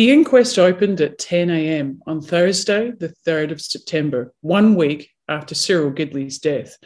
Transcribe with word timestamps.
The 0.00 0.10
inquest 0.10 0.58
opened 0.58 1.02
at 1.02 1.18
10 1.18 1.50
a.m. 1.50 2.00
on 2.06 2.22
Thursday, 2.22 2.90
the 2.90 3.12
3rd 3.26 3.50
of 3.50 3.60
September, 3.60 4.32
one 4.40 4.74
week 4.74 5.10
after 5.28 5.54
Cyril 5.54 5.90
Gidley's 5.90 6.38
death. 6.38 6.78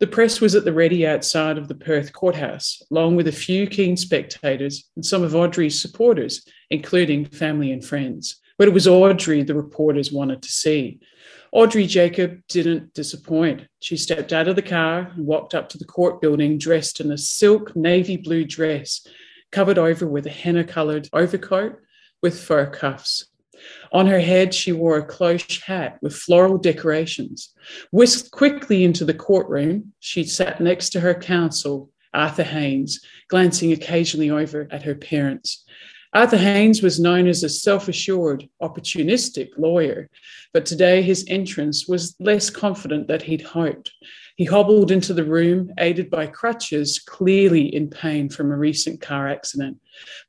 The 0.00 0.06
press 0.06 0.42
was 0.42 0.54
at 0.54 0.66
the 0.66 0.72
ready 0.74 1.06
outside 1.06 1.56
of 1.56 1.66
the 1.68 1.74
Perth 1.74 2.12
courthouse, 2.12 2.82
along 2.90 3.16
with 3.16 3.26
a 3.26 3.32
few 3.32 3.66
keen 3.68 3.96
spectators 3.96 4.84
and 4.96 5.06
some 5.06 5.22
of 5.22 5.34
Audrey's 5.34 5.80
supporters, 5.80 6.46
including 6.68 7.24
family 7.24 7.72
and 7.72 7.82
friends. 7.82 8.38
But 8.58 8.68
it 8.68 8.74
was 8.74 8.86
Audrey 8.86 9.42
the 9.42 9.54
reporters 9.54 10.12
wanted 10.12 10.42
to 10.42 10.50
see. 10.50 11.00
Audrey 11.52 11.86
Jacob 11.86 12.42
didn't 12.48 12.92
disappoint. 12.92 13.62
She 13.80 13.96
stepped 13.96 14.34
out 14.34 14.46
of 14.46 14.56
the 14.56 14.60
car 14.60 15.10
and 15.16 15.24
walked 15.24 15.54
up 15.54 15.70
to 15.70 15.78
the 15.78 15.86
court 15.86 16.20
building 16.20 16.58
dressed 16.58 17.00
in 17.00 17.12
a 17.12 17.16
silk 17.16 17.74
navy 17.74 18.18
blue 18.18 18.44
dress, 18.44 19.06
covered 19.52 19.78
over 19.78 20.06
with 20.06 20.26
a 20.26 20.30
henna 20.30 20.64
coloured 20.64 21.08
overcoat 21.14 21.78
with 22.22 22.40
fur 22.40 22.66
cuffs. 22.66 23.26
On 23.92 24.06
her 24.06 24.20
head, 24.20 24.54
she 24.54 24.72
wore 24.72 24.98
a 24.98 25.06
cloche 25.06 25.60
hat 25.62 25.98
with 26.02 26.14
floral 26.14 26.58
decorations. 26.58 27.54
Whisked 27.90 28.30
quickly 28.30 28.84
into 28.84 29.04
the 29.04 29.14
courtroom, 29.14 29.92
she 30.00 30.24
sat 30.24 30.60
next 30.60 30.90
to 30.90 31.00
her 31.00 31.14
counsel, 31.14 31.90
Arthur 32.14 32.44
Haynes, 32.44 33.00
glancing 33.28 33.72
occasionally 33.72 34.30
over 34.30 34.68
at 34.70 34.82
her 34.82 34.94
parents. 34.94 35.64
Arthur 36.14 36.38
Haynes 36.38 36.82
was 36.82 36.98
known 36.98 37.26
as 37.26 37.42
a 37.42 37.48
self 37.48 37.88
assured, 37.88 38.48
opportunistic 38.62 39.50
lawyer, 39.58 40.08
but 40.54 40.64
today 40.64 41.02
his 41.02 41.24
entrance 41.28 41.86
was 41.86 42.16
less 42.18 42.48
confident 42.48 43.08
than 43.08 43.20
he'd 43.20 43.42
hoped. 43.42 43.92
He 44.38 44.44
hobbled 44.44 44.92
into 44.92 45.12
the 45.14 45.24
room, 45.24 45.72
aided 45.80 46.10
by 46.10 46.28
crutches, 46.28 47.00
clearly 47.00 47.74
in 47.74 47.90
pain 47.90 48.28
from 48.28 48.52
a 48.52 48.56
recent 48.56 49.00
car 49.00 49.26
accident. 49.26 49.78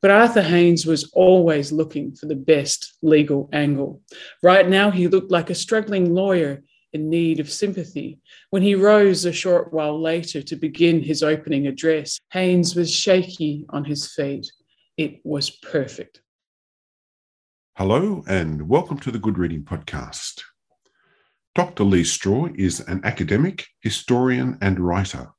But 0.01 0.09
Arthur 0.09 0.41
Haynes 0.41 0.88
was 0.88 1.11
always 1.13 1.71
looking 1.71 2.16
for 2.16 2.25
the 2.25 2.35
best 2.35 2.97
legal 3.03 3.49
angle. 3.53 4.01
Right 4.41 4.67
now, 4.67 4.89
he 4.89 5.07
looked 5.07 5.29
like 5.29 5.51
a 5.51 5.55
struggling 5.55 6.11
lawyer 6.11 6.63
in 6.91 7.11
need 7.11 7.39
of 7.39 7.51
sympathy. 7.51 8.17
When 8.49 8.63
he 8.63 8.73
rose 8.73 9.25
a 9.25 9.31
short 9.31 9.71
while 9.71 10.01
later 10.01 10.41
to 10.41 10.55
begin 10.55 11.03
his 11.03 11.21
opening 11.21 11.67
address, 11.67 12.19
Haynes 12.31 12.75
was 12.75 12.91
shaky 12.91 13.67
on 13.69 13.85
his 13.85 14.11
feet. 14.11 14.51
It 14.97 15.21
was 15.23 15.51
perfect. 15.51 16.21
Hello, 17.77 18.23
and 18.27 18.67
welcome 18.67 18.97
to 19.01 19.11
the 19.11 19.19
Good 19.19 19.38
Reading 19.38 19.61
Podcast. 19.61 20.41
Dr. 21.59 21.83
Leigh 21.83 22.05
Straw 22.05 22.47
is 22.55 22.79
an 22.79 23.02
academic, 23.03 23.67
historian, 23.81 24.57
and 24.61 24.79
writer. 24.79 25.31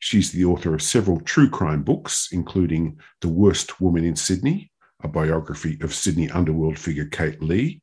She's 0.00 0.32
the 0.32 0.44
author 0.44 0.74
of 0.74 0.82
several 0.82 1.20
true 1.20 1.48
crime 1.48 1.84
books, 1.84 2.30
including 2.32 2.98
The 3.20 3.28
Worst 3.28 3.80
Woman 3.80 4.04
in 4.04 4.16
Sydney, 4.16 4.72
a 5.04 5.06
biography 5.06 5.78
of 5.80 5.94
Sydney 5.94 6.28
underworld 6.30 6.80
figure 6.80 7.04
Kate 7.04 7.40
Leigh, 7.40 7.80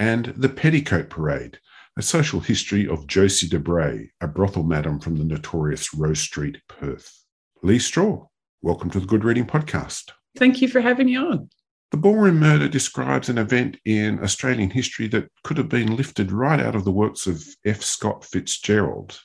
and 0.00 0.34
The 0.36 0.48
Petticoat 0.48 1.10
Parade, 1.10 1.60
a 1.96 2.02
social 2.02 2.40
history 2.40 2.88
of 2.88 3.06
Josie 3.06 3.46
de 3.46 3.60
Bray, 3.60 4.10
a 4.20 4.26
brothel 4.26 4.64
madam 4.64 4.98
from 4.98 5.14
the 5.14 5.24
notorious 5.24 5.94
Roe 5.94 6.14
Street, 6.14 6.58
Perth. 6.66 7.22
Leigh 7.62 7.78
Straw, 7.78 8.26
welcome 8.62 8.90
to 8.90 8.98
the 8.98 9.06
Good 9.06 9.22
Reading 9.22 9.46
Podcast. 9.46 10.10
Thank 10.36 10.60
you 10.60 10.66
for 10.66 10.80
having 10.80 11.06
me 11.06 11.16
on. 11.16 11.50
The 11.92 11.98
ballroom 11.98 12.40
murder 12.40 12.68
describes 12.68 13.28
an 13.28 13.36
event 13.36 13.76
in 13.84 14.18
Australian 14.24 14.70
history 14.70 15.08
that 15.08 15.28
could 15.44 15.58
have 15.58 15.68
been 15.68 15.94
lifted 15.94 16.32
right 16.32 16.58
out 16.58 16.74
of 16.74 16.86
the 16.86 16.90
works 16.90 17.26
of 17.26 17.44
F. 17.66 17.82
Scott 17.82 18.24
Fitzgerald. 18.24 19.20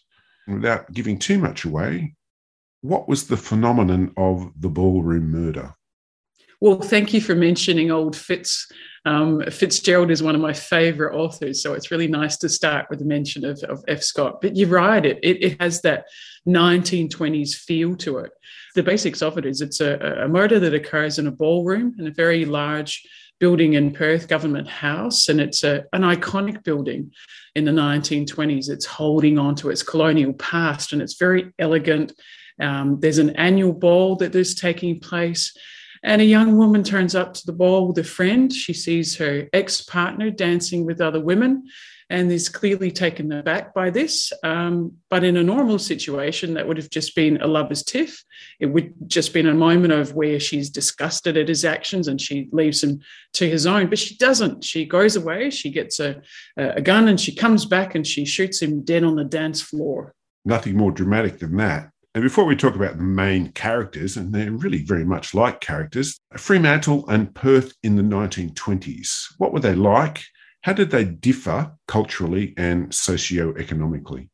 Without 0.49 0.91
giving 0.91 1.17
too 1.17 1.39
much 1.39 1.63
away, 1.63 2.15
what 2.81 3.07
was 3.07 3.27
the 3.27 3.37
phenomenon 3.37 4.11
of 4.17 4.51
the 4.59 4.67
ballroom 4.67 5.31
murder? 5.31 5.75
Well, 6.59 6.81
thank 6.81 7.13
you 7.13 7.21
for 7.21 7.35
mentioning 7.35 7.91
old 7.91 8.15
Fitz. 8.15 8.67
Um, 9.05 9.41
Fitzgerald 9.49 10.11
is 10.11 10.23
one 10.23 10.35
of 10.35 10.41
my 10.41 10.53
favorite 10.53 11.15
authors, 11.15 11.61
so 11.63 11.73
it's 11.73 11.91
really 11.91 12.07
nice 12.07 12.35
to 12.37 12.49
start 12.49 12.87
with 12.89 13.01
a 13.01 13.05
mention 13.05 13.45
of, 13.45 13.61
of 13.63 13.83
F. 13.87 14.01
Scott. 14.01 14.41
But 14.41 14.57
you're 14.57 14.67
right, 14.67 15.05
it, 15.05 15.19
it, 15.23 15.43
it 15.43 15.61
has 15.61 15.81
that 15.81 16.05
1920s 16.47 17.53
feel 17.55 17.95
to 17.97 18.17
it 18.17 18.31
the 18.77 18.83
basics 18.83 19.23
of 19.23 19.37
it 19.39 19.45
is 19.45 19.59
it's 19.59 19.81
a, 19.81 19.97
a 20.23 20.27
murder 20.27 20.59
that 20.59 20.73
occurs 20.73 21.17
in 21.17 21.25
a 21.25 21.31
ballroom 21.31 21.95
in 21.97 22.05
a 22.07 22.11
very 22.11 22.45
large 22.45 23.03
building 23.39 23.73
in 23.73 23.91
Perth, 23.91 24.27
Government 24.27 24.67
House, 24.67 25.29
and 25.29 25.41
it's 25.41 25.63
a, 25.63 25.83
an 25.93 26.03
iconic 26.03 26.63
building 26.63 27.11
in 27.55 27.65
the 27.65 27.71
1920s. 27.71 28.69
It's 28.69 28.85
holding 28.85 29.39
on 29.39 29.55
to 29.55 29.71
its 29.71 29.83
colonial 29.83 30.33
past 30.33 30.93
and 30.93 31.01
it's 31.01 31.15
very 31.15 31.51
elegant. 31.57 32.13
Um, 32.61 32.99
there's 32.99 33.17
an 33.17 33.35
annual 33.35 33.73
ball 33.73 34.15
that 34.17 34.35
is 34.35 34.53
taking 34.53 34.99
place, 34.99 35.55
and 36.03 36.21
a 36.21 36.25
young 36.25 36.57
woman 36.57 36.83
turns 36.83 37.15
up 37.15 37.33
to 37.33 37.45
the 37.45 37.53
ball 37.53 37.87
with 37.87 37.97
a 37.97 38.03
friend. 38.03 38.51
She 38.51 38.73
sees 38.73 39.17
her 39.17 39.47
ex 39.53 39.81
partner 39.81 40.29
dancing 40.29 40.85
with 40.85 41.01
other 41.01 41.19
women 41.19 41.63
and 42.09 42.31
is 42.31 42.47
clearly 42.47 42.89
taken 42.89 43.31
aback 43.33 43.73
by 43.73 43.89
this. 43.89 44.31
Um, 44.43 44.93
but 45.09 45.23
in 45.23 45.35
a 45.35 45.43
normal 45.43 45.77
situation, 45.77 46.53
that 46.53 46.65
would 46.65 46.77
have 46.77 46.89
just 46.89 47.15
been 47.15 47.41
a 47.41 47.47
lover's 47.47 47.83
tiff. 47.83 48.23
It 48.59 48.67
would 48.67 48.93
just 49.07 49.33
been 49.33 49.47
a 49.47 49.53
moment 49.53 49.91
of 49.91 50.13
where 50.13 50.39
she's 50.39 50.69
disgusted 50.69 51.35
at 51.35 51.49
his 51.49 51.65
actions 51.65 52.07
and 52.07 52.19
she 52.19 52.47
leaves 52.51 52.81
him 52.81 53.01
to 53.33 53.49
his 53.49 53.67
own. 53.67 53.89
But 53.89 53.99
she 53.99 54.15
doesn't. 54.15 54.63
She 54.63 54.85
goes 54.85 55.17
away. 55.17 55.49
She 55.49 55.69
gets 55.69 55.99
a, 55.99 56.21
a 56.55 56.81
gun 56.81 57.09
and 57.09 57.19
she 57.19 57.35
comes 57.35 57.65
back 57.65 57.93
and 57.93 58.07
she 58.07 58.23
shoots 58.23 58.61
him 58.61 58.83
dead 58.83 59.03
on 59.03 59.15
the 59.15 59.25
dance 59.25 59.61
floor. 59.61 60.13
Nothing 60.45 60.77
more 60.77 60.91
dramatic 60.91 61.39
than 61.39 61.57
that. 61.57 61.89
And 62.17 62.23
before 62.23 62.45
we 62.45 62.55
talk 62.55 62.73
about 62.73 62.97
the 62.97 63.03
main 63.03 63.51
characters, 63.51 64.17
and 64.17 64.33
they're 64.33 64.49
really 64.49 64.81
very 64.81 65.05
much 65.05 65.35
like 65.35 65.61
characters, 65.61 66.19
Fremantle 66.35 67.07
and 67.09 67.31
Perth 67.35 67.75
in 67.83 67.95
the 67.95 68.01
1920s, 68.01 69.35
what 69.37 69.53
were 69.53 69.59
they 69.59 69.75
like? 69.75 70.23
How 70.61 70.73
did 70.73 70.89
they 70.89 71.05
differ 71.05 71.73
culturally 71.87 72.55
and 72.57 72.91
socio-economically? 72.91 74.31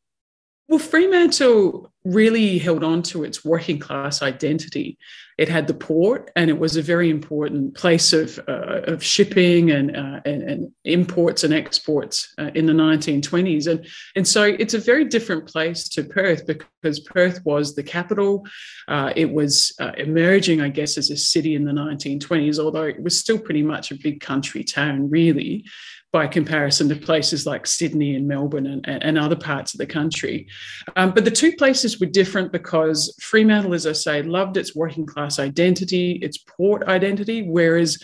Well, 0.66 0.78
Fremantle 0.78 1.92
really 2.04 2.58
held 2.58 2.84
on 2.84 3.02
to 3.02 3.24
its 3.24 3.44
working 3.44 3.78
class 3.78 4.20
identity. 4.20 4.98
It 5.38 5.48
had 5.48 5.66
the 5.66 5.74
port, 5.74 6.30
and 6.36 6.50
it 6.50 6.58
was 6.58 6.76
a 6.76 6.82
very 6.82 7.10
important 7.10 7.74
place 7.74 8.12
of, 8.12 8.38
uh, 8.46 8.82
of 8.82 9.02
shipping 9.02 9.70
and, 9.70 9.96
uh, 9.96 10.20
and, 10.24 10.42
and, 10.42 10.72
imports 10.84 11.42
and 11.42 11.54
exports 11.54 12.32
uh, 12.38 12.50
in 12.54 12.66
the 12.66 12.72
1920s. 12.72 13.66
And, 13.66 13.86
and 14.14 14.28
so 14.28 14.44
it's 14.44 14.74
a 14.74 14.78
very 14.78 15.06
different 15.06 15.48
place 15.48 15.88
to 15.88 16.04
Perth 16.04 16.46
because 16.46 17.00
Perth 17.00 17.40
was 17.44 17.74
the 17.74 17.82
capital. 17.82 18.46
Uh, 18.86 19.12
it 19.16 19.32
was 19.32 19.74
uh, 19.80 19.92
emerging, 19.96 20.60
I 20.60 20.68
guess, 20.68 20.98
as 20.98 21.10
a 21.10 21.16
city 21.16 21.54
in 21.54 21.64
the 21.64 21.72
1920s, 21.72 22.58
although 22.58 22.84
it 22.84 23.02
was 23.02 23.18
still 23.18 23.38
pretty 23.38 23.62
much 23.62 23.90
a 23.90 23.96
big 23.96 24.20
country 24.20 24.62
town, 24.62 25.08
really 25.08 25.64
by 26.14 26.28
comparison 26.28 26.88
to 26.88 26.94
places 26.94 27.44
like 27.44 27.66
Sydney 27.66 28.14
and 28.14 28.28
Melbourne 28.28 28.68
and, 28.68 29.02
and 29.02 29.18
other 29.18 29.34
parts 29.34 29.74
of 29.74 29.78
the 29.78 29.86
country. 29.86 30.46
Um, 30.94 31.10
but 31.10 31.24
the 31.24 31.30
two 31.32 31.56
places 31.56 31.98
were 31.98 32.06
different 32.06 32.52
because 32.52 33.16
Fremantle, 33.20 33.74
as 33.74 33.84
I 33.84 33.94
say, 33.94 34.22
loved 34.22 34.56
its 34.56 34.76
working 34.76 35.06
class 35.06 35.40
identity, 35.40 36.12
its 36.22 36.38
port 36.38 36.84
identity, 36.84 37.42
whereas 37.42 38.00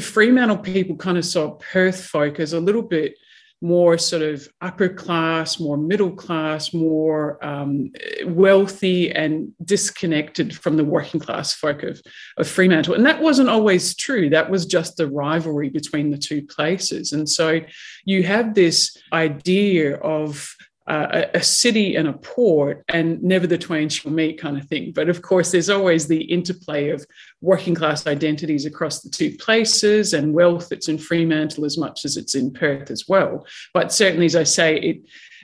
Fremantle 0.00 0.58
people 0.58 0.96
kind 0.96 1.16
of 1.16 1.24
saw 1.24 1.52
Perth 1.52 2.06
folk 2.06 2.40
as 2.40 2.52
a 2.52 2.58
little 2.58 2.82
bit 2.82 3.14
more 3.62 3.96
sort 3.96 4.22
of 4.22 4.48
upper 4.60 4.88
class, 4.88 5.58
more 5.58 5.78
middle 5.78 6.12
class, 6.12 6.74
more 6.74 7.44
um, 7.44 7.90
wealthy 8.26 9.10
and 9.10 9.52
disconnected 9.64 10.54
from 10.54 10.76
the 10.76 10.84
working 10.84 11.20
class 11.20 11.54
folk 11.54 11.82
of, 11.82 12.00
of 12.36 12.46
Fremantle. 12.46 12.94
And 12.94 13.06
that 13.06 13.22
wasn't 13.22 13.48
always 13.48 13.96
true. 13.96 14.28
That 14.28 14.50
was 14.50 14.66
just 14.66 14.96
the 14.96 15.08
rivalry 15.08 15.70
between 15.70 16.10
the 16.10 16.18
two 16.18 16.42
places. 16.42 17.12
And 17.12 17.28
so 17.28 17.60
you 18.04 18.22
have 18.24 18.54
this 18.54 18.96
idea 19.12 19.96
of 19.96 20.54
uh, 20.86 21.24
a, 21.34 21.42
city 21.42 21.96
and 21.96 22.06
a 22.06 22.12
port, 22.12 22.84
and 22.88 23.20
never 23.22 23.46
the 23.46 23.58
twain 23.58 23.88
shall 23.88 24.12
meet, 24.12 24.40
kind 24.40 24.56
of 24.56 24.66
thing. 24.68 24.92
But 24.92 25.08
of 25.08 25.20
course, 25.20 25.50
there's 25.50 25.70
always 25.70 26.06
the 26.06 26.22
interplay 26.22 26.90
of 26.90 27.04
working 27.40 27.74
class 27.74 28.06
identities 28.06 28.66
across 28.66 29.00
the 29.00 29.10
two 29.10 29.36
places 29.36 30.14
and 30.14 30.32
wealth 30.32 30.68
that's 30.68 30.88
in 30.88 30.98
Fremantle 30.98 31.64
as 31.64 31.76
much 31.76 32.04
as 32.04 32.16
it's 32.16 32.36
in 32.36 32.52
Perth 32.52 32.90
as 32.90 33.06
well. 33.08 33.44
But 33.74 33.92
certainly, 33.92 34.26
as 34.26 34.36
I 34.36 34.44
say, 34.44 34.76
it, 34.76 34.96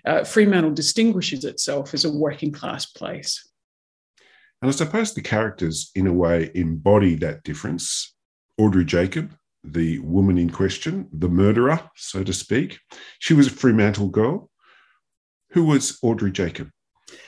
uh, 0.05 0.25
Fremantle 0.25 0.75
distinguishes 0.75 1.45
itself 1.45 1.93
as 1.93 2.05
a 2.05 2.13
working 2.13 2.53
class 2.53 2.87
place. 2.87 3.49
And 4.61 4.69
I 4.69 4.73
suppose 4.73 5.13
the 5.13 5.23
characters, 5.23 5.91
in 5.97 6.07
a 6.07 6.13
way, 6.13 6.53
embody 6.55 7.17
that 7.17 7.43
difference. 7.43 8.15
Audrey 8.59 8.85
Jacob, 8.85 9.35
the 9.65 9.99
woman 10.01 10.39
in 10.39 10.51
question, 10.51 11.09
the 11.13 11.29
murderer, 11.29 11.81
so 11.97 12.23
to 12.23 12.33
speak, 12.33 12.79
she 13.19 13.35
was 13.35 13.49
a 13.49 13.51
Fremantle 13.51 14.09
girl 14.09 14.51
Who 15.53 15.65
was 15.65 15.99
Audrey 16.01 16.33
Jacob? 16.33 16.71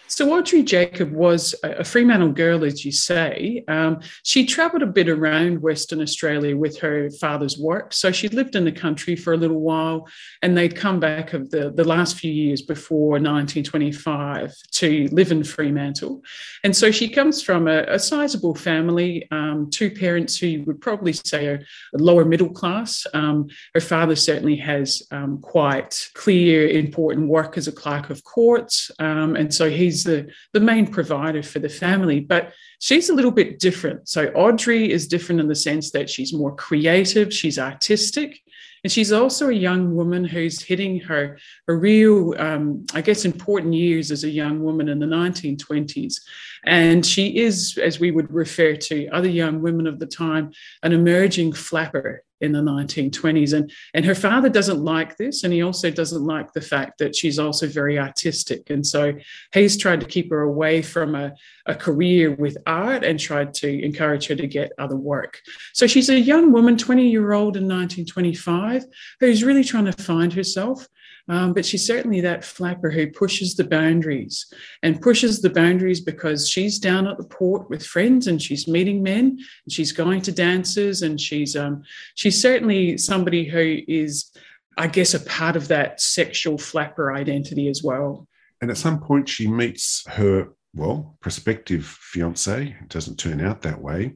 So 0.07 0.33
Audrey 0.35 0.63
Jacob 0.63 1.13
was 1.13 1.55
a 1.63 1.83
Fremantle 1.83 2.33
girl, 2.33 2.63
as 2.63 2.85
you 2.85 2.93
say. 2.93 3.65
Um, 3.69 4.01
she 4.23 4.45
travelled 4.45 4.83
a 4.83 4.87
bit 4.87 5.09
around 5.09 5.63
Western 5.63 6.03
Australia 6.03 6.57
with 6.57 6.79
her 6.81 7.11
father's 7.13 7.59
work. 7.59 7.95
So 7.95 8.13
she 8.13 8.29
lived 8.29 8.55
in 8.55 8.65
the 8.65 8.73
country 8.73 9.17
for 9.17 9.33
a 9.33 9.37
little 9.37 9.61
while, 9.61 10.07
and 10.43 10.57
they'd 10.57 10.77
come 10.77 11.01
back 11.01 11.33
of 11.33 11.51
the, 11.51 11.71
the 11.71 11.85
last 11.85 12.19
few 12.19 12.31
years 12.31 12.61
before 12.61 13.13
1925 13.13 14.55
to 14.73 15.09
live 15.11 15.33
in 15.33 15.43
Fremantle. 15.43 16.23
And 16.63 16.77
so 16.77 16.91
she 16.91 17.09
comes 17.09 17.43
from 17.43 17.67
a, 17.67 17.85
a 17.85 17.99
sizable 17.99 18.55
family, 18.55 19.27
um, 19.31 19.71
two 19.71 19.91
parents 19.91 20.37
who 20.37 20.47
you 20.49 20.65
would 20.65 20.83
probably 20.83 21.15
say 21.15 21.47
are 21.47 21.65
lower 21.95 22.27
middle 22.27 22.51
class. 22.51 23.07
Um, 23.15 23.49
her 23.73 23.81
father 23.81 24.17
certainly 24.17 24.57
has 24.57 25.03
um, 25.11 25.39
quite 25.41 26.11
clear, 26.15 26.69
important 26.69 27.29
work 27.29 27.57
as 27.57 27.69
a 27.69 27.73
clerk 27.73 28.11
of 28.11 28.23
courts, 28.23 28.91
um, 28.99 29.35
and 29.35 29.53
so 29.53 29.71
he's 29.71 29.94
the, 30.03 30.33
the 30.53 30.61
main 30.61 30.87
provider 30.87 31.43
for 31.43 31.61
the 31.61 31.69
family. 31.69 32.21
But 32.21 32.53
she's 32.81 33.09
a 33.09 33.15
little 33.15 33.31
bit 33.31 33.61
different. 33.61 34.09
So 34.09 34.27
Audrey 34.29 34.91
is 34.91 35.07
different 35.07 35.41
in 35.41 35.49
the 35.49 35.55
sense 35.55 35.91
that 35.93 36.11
she's 36.11 36.33
more 36.33 36.55
creative, 36.57 37.33
she's 37.33 37.59
artistic, 37.59 38.41
and 38.85 38.93
she's 38.93 39.13
also 39.13 39.49
a 39.49 39.55
young 39.55 39.95
woman 39.97 40.25
who's 40.25 40.61
hitting 40.63 41.01
her, 41.01 41.39
her 41.67 41.79
real, 41.79 42.35
um, 42.39 42.85
I 42.93 43.01
guess, 43.01 43.25
important 43.25 43.73
years 43.73 44.11
as 44.11 44.25
a 44.25 44.31
young 44.31 44.63
woman 44.63 44.91
in 44.91 44.99
the 44.99 45.07
1920s. 45.07 46.21
And 46.67 47.05
she 47.05 47.39
is, 47.39 47.79
as 47.83 47.99
we 47.99 48.11
would 48.11 48.31
refer 48.31 48.77
to 48.77 49.09
other 49.09 49.29
young 49.29 49.63
women 49.63 49.87
of 49.87 49.99
the 49.99 50.07
time, 50.07 50.53
an 50.83 50.93
emerging 50.93 51.55
flapper 51.55 52.25
in 52.45 52.53
the 52.53 52.61
1920s. 52.61 53.53
And, 53.53 53.73
and 53.95 54.05
her 54.05 54.15
father 54.15 54.49
doesn't 54.49 54.85
like 54.85 55.17
this. 55.17 55.43
And 55.43 55.53
he 55.53 55.63
also 55.63 55.91
doesn't 55.91 56.25
like 56.25 56.53
the 56.53 56.61
fact 56.61 56.99
that 56.99 57.17
she's 57.17 57.39
also 57.39 57.67
very 57.67 57.99
artistic. 57.99 58.71
And 58.71 58.87
so 58.87 59.15
he's 59.53 59.77
tried 59.77 60.01
to 60.01 60.07
keep 60.07 60.31
her 60.31 60.43
away 60.43 60.83
from 60.83 61.15
a, 61.15 61.35
a 61.67 61.75
career 61.75 62.33
with 62.33 62.57
art 62.67 63.05
and 63.05 63.19
tried 63.19 63.55
to 63.55 63.85
encourage 63.85 64.27
her 64.29 64.37
to 64.37 64.47
get 64.47 64.73
other 64.79 64.97
work. 64.97 65.41
So 65.73 65.87
she's 65.87 66.11
a 66.11 66.19
young 66.19 66.53
woman, 66.53 66.77
20 66.77 67.09
year 67.09 67.33
old 67.33 67.57
in 67.57 67.65
1925, 67.65 68.85
who's 69.21 69.43
really 69.43 69.65
trying 69.65 69.87
to 69.87 69.93
find 69.93 70.33
herself. 70.33 70.87
Um, 71.29 71.55
but 71.55 71.65
she's 71.65 71.87
certainly 71.87 72.21
that 72.21 72.45
flapper 72.45 72.91
who 72.91 73.07
pushes 73.07 73.55
the 73.55 73.65
boundaries 73.65 74.47
and 74.83 75.01
pushes 75.01 75.41
the 75.41 75.49
boundaries 75.49 76.01
because 76.01 76.49
she's 76.49 76.79
down 76.79 77.07
at 77.07 77.17
the 77.17 77.25
port 77.25 77.71
with 77.71 77.85
friends 77.85 78.27
and 78.27 78.43
she's 78.43 78.69
meeting 78.69 79.03
men 79.03 79.39
and 79.39 79.73
she's 79.73 79.91
going 79.91 80.21
to 80.23 80.33
dances 80.33 81.01
and 81.01 81.19
she's 81.19 81.57
um, 81.57 81.83
she's 82.15 82.41
certainly 82.41 82.99
somebody 82.99 83.45
who 83.45 83.79
is, 83.89 84.31
I 84.77 84.87
guess, 84.87 85.15
a 85.15 85.21
part 85.21 85.57
of 85.57 85.69
that 85.69 86.01
sexual 86.01 86.59
flapper 86.59 87.13
identity 87.15 87.69
as 87.69 87.83
well. 87.83 88.29
And 88.61 88.71
at 88.71 88.77
some 88.77 89.01
point, 89.01 89.29
she 89.29 89.47
meets 89.47 90.05
her 90.09 90.49
well 90.75 91.17
prospective 91.21 91.87
fiance. 91.87 92.77
It 92.81 92.89
doesn't 92.89 93.17
turn 93.17 93.41
out 93.41 93.63
that 93.63 93.81
way. 93.81 94.15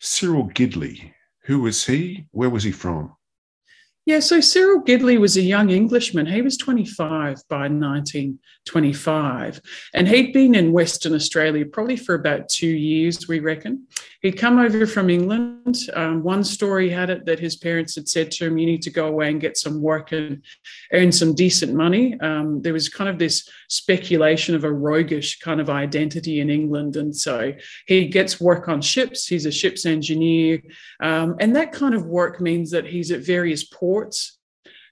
Cyril 0.00 0.48
Gidley. 0.50 1.12
Who 1.44 1.62
was 1.62 1.84
he? 1.86 2.26
Where 2.30 2.50
was 2.50 2.62
he 2.62 2.72
from? 2.72 3.14
Yeah, 4.08 4.20
so 4.20 4.40
Cyril 4.40 4.80
Gidley 4.80 5.20
was 5.20 5.36
a 5.36 5.42
young 5.42 5.68
Englishman. 5.68 6.24
He 6.24 6.40
was 6.40 6.56
25 6.56 7.42
by 7.46 7.68
1925, 7.68 9.60
and 9.92 10.08
he'd 10.08 10.32
been 10.32 10.54
in 10.54 10.72
Western 10.72 11.12
Australia 11.12 11.66
probably 11.66 11.98
for 11.98 12.14
about 12.14 12.48
two 12.48 12.68
years, 12.68 13.28
we 13.28 13.40
reckon. 13.40 13.86
He'd 14.20 14.36
come 14.36 14.58
over 14.58 14.84
from 14.84 15.10
England. 15.10 15.78
Um, 15.94 16.24
one 16.24 16.42
story 16.42 16.90
had 16.90 17.08
it 17.08 17.24
that 17.26 17.38
his 17.38 17.54
parents 17.54 17.94
had 17.94 18.08
said 18.08 18.32
to 18.32 18.46
him, 18.46 18.58
You 18.58 18.66
need 18.66 18.82
to 18.82 18.90
go 18.90 19.06
away 19.06 19.30
and 19.30 19.40
get 19.40 19.56
some 19.56 19.80
work 19.80 20.10
and 20.10 20.42
earn 20.92 21.12
some 21.12 21.34
decent 21.34 21.72
money. 21.74 22.18
Um, 22.20 22.60
there 22.60 22.72
was 22.72 22.88
kind 22.88 23.08
of 23.08 23.18
this 23.18 23.48
speculation 23.68 24.56
of 24.56 24.64
a 24.64 24.72
roguish 24.72 25.38
kind 25.38 25.60
of 25.60 25.70
identity 25.70 26.40
in 26.40 26.50
England. 26.50 26.96
And 26.96 27.14
so 27.14 27.52
he 27.86 28.08
gets 28.08 28.40
work 28.40 28.68
on 28.68 28.80
ships, 28.80 29.26
he's 29.26 29.46
a 29.46 29.52
ship's 29.52 29.86
engineer. 29.86 30.62
Um, 31.00 31.36
and 31.38 31.54
that 31.54 31.70
kind 31.70 31.94
of 31.94 32.06
work 32.06 32.40
means 32.40 32.72
that 32.72 32.86
he's 32.86 33.12
at 33.12 33.20
various 33.20 33.64
ports 33.64 34.38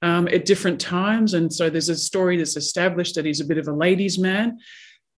um, 0.03 0.29
at 0.29 0.45
different 0.45 0.81
times. 0.81 1.35
And 1.35 1.53
so 1.53 1.69
there's 1.69 1.89
a 1.89 1.97
story 1.97 2.37
that's 2.37 2.57
established 2.57 3.17
that 3.17 3.25
he's 3.25 3.41
a 3.41 3.45
bit 3.45 3.59
of 3.59 3.67
a 3.67 3.73
ladies' 3.73 4.19
man. 4.19 4.59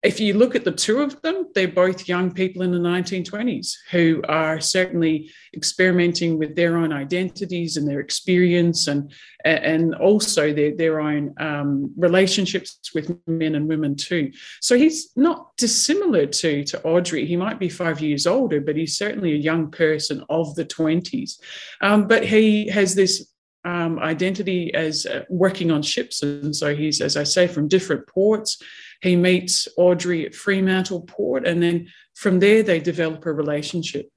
If 0.08 0.22
you 0.22 0.36
look 0.36 0.56
at 0.56 0.64
the 0.64 0.72
two 0.72 1.02
of 1.02 1.22
them, 1.22 1.48
they're 1.54 1.68
both 1.68 2.08
young 2.08 2.32
people 2.32 2.62
in 2.62 2.72
the 2.72 2.78
1920s 2.78 3.74
who 3.92 4.22
are 4.30 4.62
certainly 4.62 5.30
experimenting 5.54 6.40
with 6.40 6.56
their 6.56 6.78
own 6.78 6.94
identities 6.94 7.76
and 7.76 7.86
their 7.86 8.00
experience 8.00 8.88
and, 8.88 9.12
and 9.44 9.94
also 9.96 10.54
their, 10.54 10.74
their 10.74 11.02
own 11.02 11.36
um, 11.42 11.94
relationships 11.98 12.80
with 12.96 13.20
men 13.28 13.56
and 13.56 13.68
women 13.68 13.98
too. 13.98 14.32
So 14.62 14.78
he's 14.78 15.12
not 15.18 15.50
dissimilar 15.58 16.26
to, 16.26 16.64
to 16.64 16.82
Audrey. 16.84 17.26
He 17.26 17.36
might 17.36 17.60
be 17.60 17.68
five 17.68 18.00
years 18.00 18.26
older, 18.26 18.62
but 18.62 18.78
he's 18.78 18.98
certainly 18.98 19.34
a 19.34 19.36
young 19.52 19.72
person 19.72 20.24
of 20.30 20.56
the 20.56 20.64
20s. 20.64 21.34
Um, 21.82 22.08
but 22.08 22.24
he 22.24 22.70
has 22.70 22.96
this 22.96 23.30
um, 23.68 24.00
identity 24.00 24.74
as 24.74 25.06
uh, 25.06 25.26
working 25.30 25.72
on 25.72 25.82
ships. 25.82 26.24
And 26.24 26.56
so 26.56 26.74
he's, 26.74 27.02
as 27.02 27.18
I 27.18 27.24
say, 27.24 27.48
from 27.48 27.68
different 27.68 28.08
ports. 28.08 28.62
He 29.02 29.18
meets 29.18 29.68
Audrey 29.78 30.26
at 30.26 30.34
Fremantle 30.34 31.02
Port, 31.02 31.46
and 31.46 31.62
then 31.62 31.90
from 32.16 32.40
there 32.40 32.64
they 32.64 32.80
develop 32.80 33.26
a 33.26 33.34
relationship. 33.34 34.10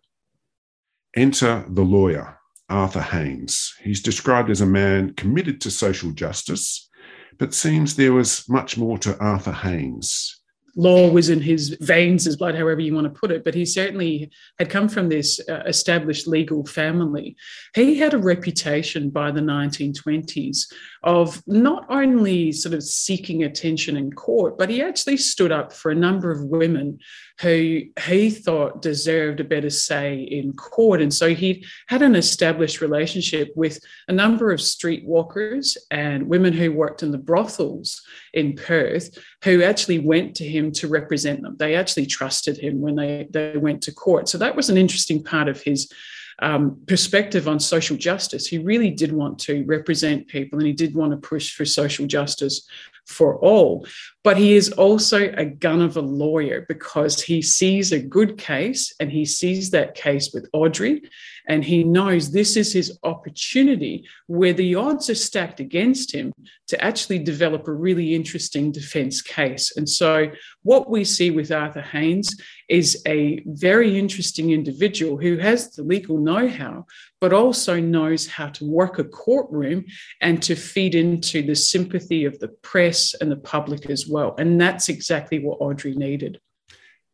Enter 1.16 1.64
the 1.68 1.82
lawyer, 1.82 2.38
Arthur 2.68 3.02
Haynes. 3.02 3.74
He's 3.82 4.00
described 4.00 4.50
as 4.50 4.60
a 4.60 4.66
man 4.66 5.14
committed 5.14 5.60
to 5.62 5.70
social 5.70 6.12
justice, 6.12 6.88
but 7.36 7.52
seems 7.52 7.96
there 7.96 8.12
was 8.12 8.48
much 8.48 8.78
more 8.78 8.98
to 8.98 9.18
Arthur 9.18 9.52
Haynes 9.52 10.39
law 10.76 11.10
was 11.10 11.28
in 11.28 11.40
his 11.40 11.70
veins, 11.80 12.24
his 12.24 12.36
blood, 12.36 12.54
however 12.54 12.80
you 12.80 12.94
want 12.94 13.04
to 13.04 13.20
put 13.20 13.30
it, 13.30 13.44
but 13.44 13.54
he 13.54 13.64
certainly 13.64 14.30
had 14.58 14.70
come 14.70 14.88
from 14.88 15.08
this 15.08 15.40
uh, 15.48 15.62
established 15.66 16.26
legal 16.26 16.64
family. 16.64 17.36
He 17.74 17.98
had 17.98 18.14
a 18.14 18.18
reputation 18.18 19.10
by 19.10 19.30
the 19.30 19.40
1920s 19.40 20.72
of 21.02 21.42
not 21.46 21.86
only 21.88 22.52
sort 22.52 22.74
of 22.74 22.82
seeking 22.82 23.44
attention 23.44 23.96
in 23.96 24.12
court, 24.12 24.58
but 24.58 24.68
he 24.68 24.82
actually 24.82 25.16
stood 25.16 25.52
up 25.52 25.72
for 25.72 25.90
a 25.90 25.94
number 25.94 26.30
of 26.30 26.44
women 26.44 26.98
who 27.40 27.80
he 28.04 28.28
thought 28.28 28.82
deserved 28.82 29.40
a 29.40 29.44
better 29.44 29.70
say 29.70 30.18
in 30.18 30.52
court. 30.52 31.00
And 31.00 31.12
so 31.12 31.34
he 31.34 31.64
had 31.88 32.02
an 32.02 32.14
established 32.14 32.82
relationship 32.82 33.50
with 33.56 33.80
a 34.08 34.12
number 34.12 34.52
of 34.52 34.60
streetwalkers 34.60 35.76
and 35.90 36.28
women 36.28 36.52
who 36.52 36.70
worked 36.70 37.02
in 37.02 37.12
the 37.12 37.18
brothels 37.18 38.02
in 38.34 38.54
Perth 38.56 39.18
who 39.42 39.62
actually 39.62 39.98
went 39.98 40.36
to 40.36 40.46
him 40.46 40.69
to 40.72 40.88
represent 40.88 41.42
them. 41.42 41.56
They 41.58 41.74
actually 41.74 42.06
trusted 42.06 42.58
him 42.58 42.80
when 42.80 42.96
they, 42.96 43.28
they 43.30 43.56
went 43.56 43.82
to 43.82 43.92
court. 43.92 44.28
So 44.28 44.38
that 44.38 44.56
was 44.56 44.70
an 44.70 44.76
interesting 44.76 45.22
part 45.22 45.48
of 45.48 45.60
his 45.60 45.92
um, 46.40 46.80
perspective 46.86 47.48
on 47.48 47.60
social 47.60 47.96
justice. 47.96 48.46
He 48.46 48.58
really 48.58 48.90
did 48.90 49.12
want 49.12 49.38
to 49.40 49.64
represent 49.64 50.28
people 50.28 50.58
and 50.58 50.66
he 50.66 50.72
did 50.72 50.94
want 50.94 51.12
to 51.12 51.28
push 51.28 51.54
for 51.54 51.64
social 51.64 52.06
justice 52.06 52.66
for 53.06 53.36
all. 53.40 53.86
But 54.22 54.36
he 54.36 54.54
is 54.54 54.70
also 54.72 55.32
a 55.32 55.44
gun 55.44 55.82
of 55.82 55.96
a 55.96 56.02
lawyer 56.02 56.64
because 56.68 57.20
he 57.20 57.42
sees 57.42 57.92
a 57.92 58.00
good 58.00 58.38
case 58.38 58.94
and 59.00 59.10
he 59.10 59.24
sees 59.24 59.70
that 59.70 59.94
case 59.94 60.32
with 60.32 60.48
Audrey 60.52 61.02
and 61.50 61.64
he 61.64 61.82
knows 61.82 62.30
this 62.30 62.56
is 62.56 62.72
his 62.72 62.96
opportunity 63.02 64.06
where 64.28 64.52
the 64.52 64.76
odds 64.76 65.10
are 65.10 65.16
stacked 65.16 65.58
against 65.58 66.14
him 66.14 66.32
to 66.68 66.80
actually 66.80 67.18
develop 67.18 67.66
a 67.66 67.72
really 67.72 68.14
interesting 68.14 68.70
defense 68.70 69.20
case. 69.20 69.76
And 69.76 69.88
so, 69.88 70.30
what 70.62 70.88
we 70.88 71.02
see 71.02 71.32
with 71.32 71.50
Arthur 71.50 71.80
Haynes 71.80 72.40
is 72.68 73.02
a 73.04 73.42
very 73.46 73.98
interesting 73.98 74.50
individual 74.52 75.16
who 75.16 75.38
has 75.38 75.72
the 75.72 75.82
legal 75.82 76.18
know 76.18 76.48
how, 76.48 76.86
but 77.20 77.32
also 77.32 77.80
knows 77.80 78.28
how 78.28 78.50
to 78.50 78.64
work 78.64 79.00
a 79.00 79.04
courtroom 79.04 79.84
and 80.20 80.40
to 80.44 80.54
feed 80.54 80.94
into 80.94 81.42
the 81.42 81.56
sympathy 81.56 82.26
of 82.26 82.38
the 82.38 82.48
press 82.62 83.12
and 83.20 83.28
the 83.28 83.36
public 83.36 83.90
as 83.90 84.06
well. 84.06 84.36
And 84.38 84.60
that's 84.60 84.88
exactly 84.88 85.40
what 85.40 85.56
Audrey 85.60 85.96
needed. 85.96 86.40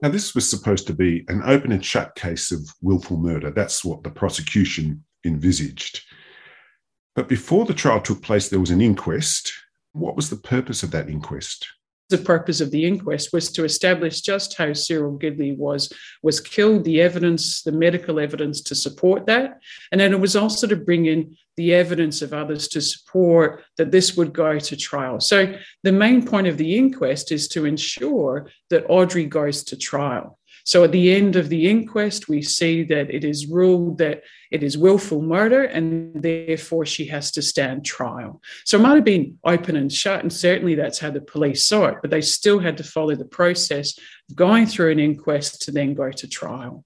Now, 0.02 0.10
this 0.10 0.34
was 0.34 0.48
supposed 0.48 0.86
to 0.88 0.92
be 0.92 1.24
an 1.28 1.42
open 1.44 1.72
and 1.72 1.84
shut 1.84 2.14
case 2.14 2.52
of 2.52 2.68
willful 2.82 3.16
murder. 3.16 3.50
That's 3.50 3.84
what 3.84 4.02
the 4.02 4.10
prosecution 4.10 5.04
envisaged. 5.24 6.02
But 7.14 7.28
before 7.28 7.64
the 7.64 7.74
trial 7.74 8.02
took 8.02 8.22
place, 8.22 8.48
there 8.48 8.60
was 8.60 8.70
an 8.70 8.82
inquest. 8.82 9.52
What 9.92 10.14
was 10.14 10.28
the 10.28 10.36
purpose 10.36 10.82
of 10.82 10.90
that 10.90 11.08
inquest? 11.08 11.66
The 12.08 12.18
purpose 12.18 12.60
of 12.60 12.70
the 12.70 12.84
inquest 12.84 13.32
was 13.32 13.50
to 13.52 13.64
establish 13.64 14.20
just 14.20 14.56
how 14.56 14.72
Cyril 14.72 15.18
Gidley 15.18 15.56
was 15.56 15.92
was 16.22 16.40
killed, 16.40 16.84
the 16.84 17.00
evidence, 17.00 17.62
the 17.62 17.72
medical 17.72 18.20
evidence 18.20 18.60
to 18.62 18.74
support 18.74 19.26
that, 19.26 19.60
and 19.90 20.00
then 20.00 20.12
it 20.12 20.20
was 20.20 20.36
also 20.36 20.66
to 20.66 20.76
bring 20.76 21.06
in 21.06 21.36
the 21.56 21.72
evidence 21.72 22.22
of 22.22 22.32
others 22.32 22.68
to 22.68 22.80
support 22.80 23.64
that 23.78 23.90
this 23.90 24.16
would 24.16 24.32
go 24.32 24.58
to 24.58 24.76
trial. 24.76 25.20
So 25.20 25.54
the 25.82 25.92
main 25.92 26.26
point 26.26 26.46
of 26.46 26.58
the 26.58 26.76
inquest 26.76 27.32
is 27.32 27.48
to 27.48 27.64
ensure 27.64 28.48
that 28.70 28.84
Audrey 28.88 29.24
goes 29.24 29.64
to 29.64 29.76
trial. 29.76 30.38
So 30.66 30.82
at 30.82 30.90
the 30.90 31.14
end 31.14 31.36
of 31.36 31.48
the 31.48 31.70
inquest, 31.70 32.28
we 32.28 32.42
see 32.42 32.82
that 32.82 33.08
it 33.08 33.24
is 33.24 33.46
ruled 33.46 33.98
that 33.98 34.24
it 34.50 34.64
is 34.64 34.76
willful 34.76 35.22
murder 35.22 35.62
and 35.62 36.20
therefore 36.20 36.84
she 36.84 37.06
has 37.06 37.30
to 37.32 37.42
stand 37.42 37.84
trial. 37.84 38.42
So 38.64 38.76
it 38.76 38.82
might 38.82 38.96
have 38.96 39.04
been 39.04 39.38
open 39.44 39.76
and 39.76 39.92
shut, 39.92 40.22
and 40.22 40.32
certainly 40.32 40.74
that's 40.74 40.98
how 40.98 41.12
the 41.12 41.20
police 41.20 41.64
saw 41.64 41.86
it, 41.86 41.98
but 42.02 42.10
they 42.10 42.20
still 42.20 42.58
had 42.58 42.76
to 42.78 42.84
follow 42.84 43.14
the 43.14 43.24
process 43.24 43.96
of 44.28 44.34
going 44.34 44.66
through 44.66 44.90
an 44.90 44.98
inquest 44.98 45.62
to 45.62 45.70
then 45.70 45.94
go 45.94 46.10
to 46.10 46.28
trial. 46.28 46.84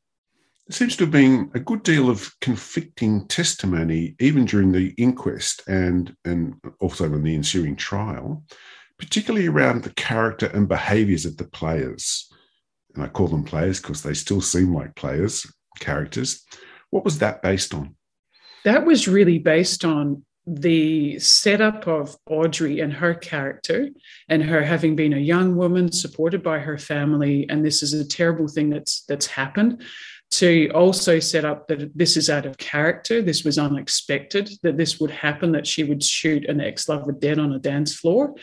There 0.68 0.76
seems 0.76 0.94
to 0.96 1.04
have 1.04 1.10
been 1.10 1.50
a 1.54 1.58
good 1.58 1.82
deal 1.82 2.10
of 2.10 2.38
conflicting 2.42 3.26
testimony, 3.28 4.14
even 4.20 4.44
during 4.44 4.72
the 4.72 4.90
inquest 4.98 5.62
and, 5.66 6.14
and 6.26 6.56
also 6.80 7.06
in 7.06 7.22
the 7.22 7.34
ensuing 7.34 7.76
trial, 7.76 8.44
particularly 8.98 9.48
around 9.48 9.84
the 9.84 9.94
character 9.94 10.50
and 10.52 10.68
behaviours 10.68 11.24
of 11.24 11.38
the 11.38 11.44
players. 11.44 12.29
And 12.94 13.04
I 13.04 13.08
call 13.08 13.28
them 13.28 13.44
players 13.44 13.80
because 13.80 14.02
they 14.02 14.14
still 14.14 14.40
seem 14.40 14.74
like 14.74 14.94
players, 14.94 15.46
characters. 15.78 16.44
What 16.90 17.04
was 17.04 17.18
that 17.18 17.42
based 17.42 17.72
on? 17.74 17.94
That 18.64 18.84
was 18.84 19.08
really 19.08 19.38
based 19.38 19.84
on 19.84 20.24
the 20.46 21.18
setup 21.18 21.86
of 21.86 22.16
Audrey 22.26 22.80
and 22.80 22.92
her 22.92 23.14
character, 23.14 23.88
and 24.28 24.42
her 24.42 24.62
having 24.62 24.96
been 24.96 25.12
a 25.12 25.18
young 25.18 25.54
woman 25.54 25.92
supported 25.92 26.42
by 26.42 26.58
her 26.58 26.78
family, 26.78 27.46
and 27.48 27.64
this 27.64 27.82
is 27.82 27.94
a 27.94 28.06
terrible 28.06 28.48
thing 28.48 28.70
that's 28.70 29.04
that's 29.04 29.26
happened. 29.26 29.82
To 30.34 30.70
also 30.72 31.18
set 31.18 31.44
up 31.44 31.66
that 31.68 31.96
this 31.98 32.16
is 32.16 32.30
out 32.30 32.46
of 32.46 32.56
character, 32.56 33.20
this 33.20 33.42
was 33.42 33.58
unexpected, 33.58 34.48
that 34.62 34.76
this 34.76 35.00
would 35.00 35.10
happen, 35.10 35.50
that 35.52 35.66
she 35.66 35.82
would 35.82 36.04
shoot 36.04 36.48
an 36.48 36.60
ex 36.60 36.88
lover 36.88 37.12
dead 37.12 37.40
on 37.40 37.52
a 37.52 37.58
dance 37.58 37.94
floor. 37.94 38.34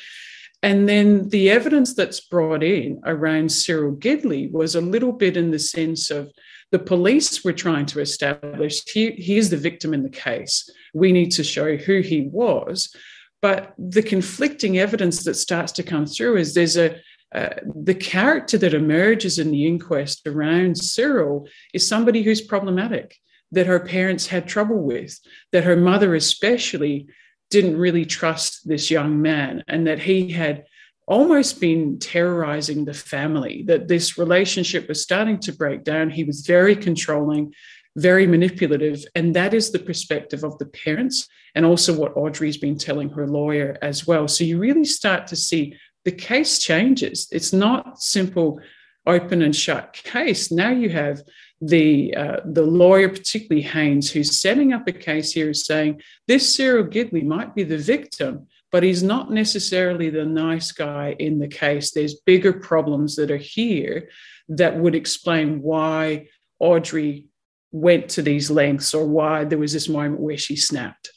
And 0.67 0.89
then 0.89 1.29
the 1.29 1.49
evidence 1.49 1.93
that's 1.93 2.19
brought 2.19 2.61
in 2.61 2.99
around 3.05 3.49
Cyril 3.49 3.95
Gidley 3.95 4.51
was 4.51 4.75
a 4.75 4.81
little 4.81 5.13
bit 5.13 5.37
in 5.37 5.51
the 5.51 5.59
sense 5.59 6.11
of 6.11 6.29
the 6.73 6.79
police 6.93 7.45
were 7.45 7.53
trying 7.53 7.85
to 7.85 8.01
establish 8.01 8.83
he, 8.85 9.11
he 9.11 9.39
the 9.39 9.55
victim 9.55 9.93
in 9.93 10.03
the 10.03 10.09
case. 10.09 10.69
We 10.93 11.13
need 11.13 11.31
to 11.31 11.43
show 11.45 11.77
who 11.77 12.01
he 12.01 12.27
was. 12.29 12.93
But 13.41 13.75
the 13.77 14.03
conflicting 14.03 14.77
evidence 14.77 15.23
that 15.23 15.35
starts 15.35 15.71
to 15.73 15.83
come 15.83 16.05
through 16.05 16.35
is 16.35 16.53
there's 16.53 16.75
a 16.75 16.99
uh, 17.33 17.55
the 17.83 17.95
character 17.95 18.57
that 18.57 18.73
emerges 18.73 19.39
in 19.39 19.51
the 19.51 19.65
inquest 19.67 20.27
around 20.27 20.77
Cyril 20.77 21.47
is 21.73 21.87
somebody 21.87 22.23
who's 22.23 22.41
problematic, 22.41 23.15
that 23.53 23.67
her 23.67 23.79
parents 23.79 24.27
had 24.27 24.47
trouble 24.47 24.81
with, 24.81 25.17
that 25.53 25.63
her 25.63 25.77
mother, 25.77 26.15
especially, 26.15 27.07
didn't 27.49 27.77
really 27.77 28.05
trust 28.05 28.67
this 28.67 28.91
young 28.91 29.21
man, 29.21 29.63
and 29.67 29.87
that 29.87 29.99
he 29.99 30.31
had 30.31 30.65
almost 31.07 31.61
been 31.61 31.97
terrorizing 31.99 32.83
the 32.83 32.93
family, 32.93 33.63
that 33.67 33.87
this 33.87 34.17
relationship 34.17 34.89
was 34.89 35.01
starting 35.01 35.39
to 35.39 35.53
break 35.53 35.83
down. 35.83 36.09
He 36.09 36.25
was 36.25 36.41
very 36.41 36.75
controlling, 36.75 37.53
very 37.95 38.27
manipulative. 38.27 39.05
And 39.15 39.33
that 39.33 39.53
is 39.53 39.71
the 39.71 39.79
perspective 39.79 40.43
of 40.43 40.57
the 40.57 40.65
parents, 40.65 41.27
and 41.55 41.65
also 41.65 41.93
what 41.93 42.17
Audrey's 42.17 42.57
been 42.57 42.77
telling 42.77 43.09
her 43.11 43.25
lawyer 43.25 43.77
as 43.81 44.05
well. 44.05 44.27
So 44.27 44.43
you 44.43 44.59
really 44.59 44.83
start 44.83 45.27
to 45.27 45.35
see 45.37 45.75
the 46.03 46.11
case 46.11 46.59
changes. 46.59 47.27
It's 47.31 47.53
not 47.53 48.01
simple 48.01 48.59
open 49.05 49.41
and 49.41 49.55
shut 49.55 49.93
case. 49.93 50.51
Now 50.51 50.71
you 50.71 50.89
have 50.89 51.23
the 51.61 52.15
uh, 52.15 52.37
the 52.45 52.63
lawyer, 52.63 53.09
particularly 53.09 53.63
Haynes, 53.63 54.11
who's 54.11 54.39
setting 54.39 54.73
up 54.73 54.87
a 54.87 54.91
case 54.91 55.31
here, 55.31 55.49
is 55.49 55.65
saying 55.65 56.01
this 56.27 56.53
Cyril 56.53 56.85
Gidley 56.85 57.23
might 57.23 57.55
be 57.55 57.63
the 57.63 57.77
victim, 57.77 58.47
but 58.71 58.83
he's 58.83 59.03
not 59.03 59.31
necessarily 59.31 60.09
the 60.09 60.25
nice 60.25 60.71
guy 60.71 61.15
in 61.19 61.39
the 61.39 61.47
case. 61.47 61.91
There's 61.91 62.21
bigger 62.21 62.53
problems 62.53 63.15
that 63.15 63.31
are 63.31 63.37
here 63.37 64.09
that 64.49 64.77
would 64.77 64.95
explain 64.95 65.61
why 65.61 66.27
Audrey 66.59 67.27
went 67.71 68.09
to 68.09 68.21
these 68.21 68.49
lengths 68.49 68.93
or 68.93 69.05
why 69.05 69.43
there 69.43 69.57
was 69.57 69.73
this 69.73 69.89
moment 69.89 70.21
where 70.21 70.37
she 70.37 70.55
snapped. 70.55 71.11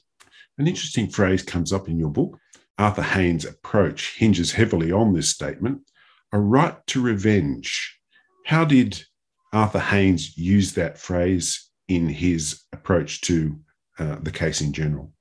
An 0.59 0.67
interesting 0.67 1.09
phrase 1.09 1.43
comes 1.43 1.73
up 1.73 1.89
in 1.89 1.99
your 1.99 2.11
book. 2.11 2.39
Arthur 2.79 3.03
Haynes' 3.03 3.45
approach 3.45 4.17
hinges 4.17 4.53
heavily 4.53 4.91
on 4.91 5.13
this 5.13 5.29
statement 5.29 5.83
a 6.33 6.39
right 6.39 6.77
to 6.87 7.03
revenge. 7.03 7.99
How 8.47 8.65
did 8.65 9.05
Arthur 9.52 9.80
Haynes 9.80 10.37
used 10.37 10.76
that 10.76 10.99
phrase 10.99 11.69
in 11.88 12.09
his 12.09 12.62
approach 12.73 13.21
to 13.23 13.59
uh, 13.99 14.16
the 14.23 14.30
case 14.30 14.61
in 14.61 14.73
general? 14.73 15.12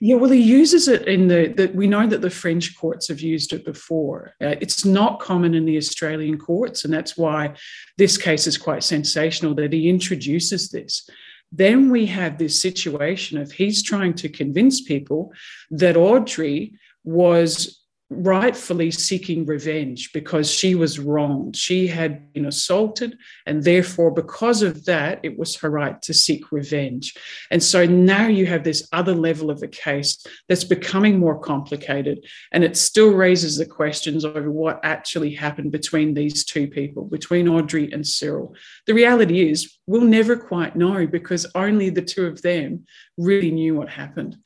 Yeah, 0.00 0.16
well, 0.16 0.30
he 0.30 0.40
uses 0.40 0.88
it 0.88 1.06
in 1.06 1.28
the 1.28 1.52
that 1.56 1.74
we 1.74 1.86
know 1.86 2.06
that 2.06 2.22
the 2.22 2.30
French 2.30 2.76
courts 2.78 3.08
have 3.08 3.20
used 3.20 3.52
it 3.52 3.64
before. 3.64 4.34
Uh, 4.42 4.56
it's 4.60 4.84
not 4.84 5.20
common 5.20 5.54
in 5.54 5.66
the 5.66 5.76
Australian 5.76 6.38
courts, 6.38 6.84
and 6.84 6.92
that's 6.92 7.16
why 7.16 7.54
this 7.98 8.16
case 8.16 8.46
is 8.46 8.56
quite 8.56 8.84
sensational 8.84 9.54
that 9.54 9.72
he 9.72 9.88
introduces 9.88 10.70
this. 10.70 11.08
Then 11.52 11.90
we 11.90 12.06
have 12.06 12.38
this 12.38 12.60
situation 12.60 13.38
of 13.38 13.52
he's 13.52 13.82
trying 13.82 14.14
to 14.14 14.28
convince 14.28 14.80
people 14.80 15.32
that 15.70 15.96
Audrey 15.96 16.72
was 17.04 17.82
rightfully 18.08 18.90
seeking 18.90 19.44
revenge 19.44 20.12
because 20.12 20.48
she 20.48 20.76
was 20.76 21.00
wronged. 21.00 21.56
She 21.56 21.88
had 21.88 22.32
been 22.32 22.46
assaulted, 22.46 23.18
and 23.46 23.64
therefore, 23.64 24.12
because 24.12 24.62
of 24.62 24.84
that, 24.84 25.18
it 25.24 25.36
was 25.36 25.56
her 25.56 25.70
right 25.70 26.00
to 26.02 26.14
seek 26.14 26.52
revenge. 26.52 27.14
And 27.50 27.60
so 27.60 27.84
now 27.84 28.28
you 28.28 28.46
have 28.46 28.62
this 28.62 28.88
other 28.92 29.14
level 29.14 29.50
of 29.50 29.58
the 29.58 29.68
case 29.68 30.24
that's 30.48 30.62
becoming 30.62 31.18
more 31.18 31.38
complicated, 31.38 32.24
and 32.52 32.62
it 32.62 32.76
still 32.76 33.10
raises 33.12 33.56
the 33.56 33.66
questions 33.66 34.24
over 34.24 34.50
what 34.50 34.80
actually 34.84 35.34
happened 35.34 35.72
between 35.72 36.14
these 36.14 36.44
two 36.44 36.68
people, 36.68 37.04
between 37.04 37.48
Audrey 37.48 37.90
and 37.90 38.06
Cyril. 38.06 38.54
The 38.86 38.94
reality 38.94 39.50
is, 39.50 39.78
we'll 39.86 40.02
never 40.02 40.36
quite 40.36 40.76
know 40.76 41.06
because 41.08 41.46
only 41.56 41.90
the 41.90 42.02
two 42.02 42.26
of 42.26 42.42
them 42.42 42.84
really 43.16 43.50
knew 43.50 43.74
what 43.74 43.88
happened. 43.88 44.36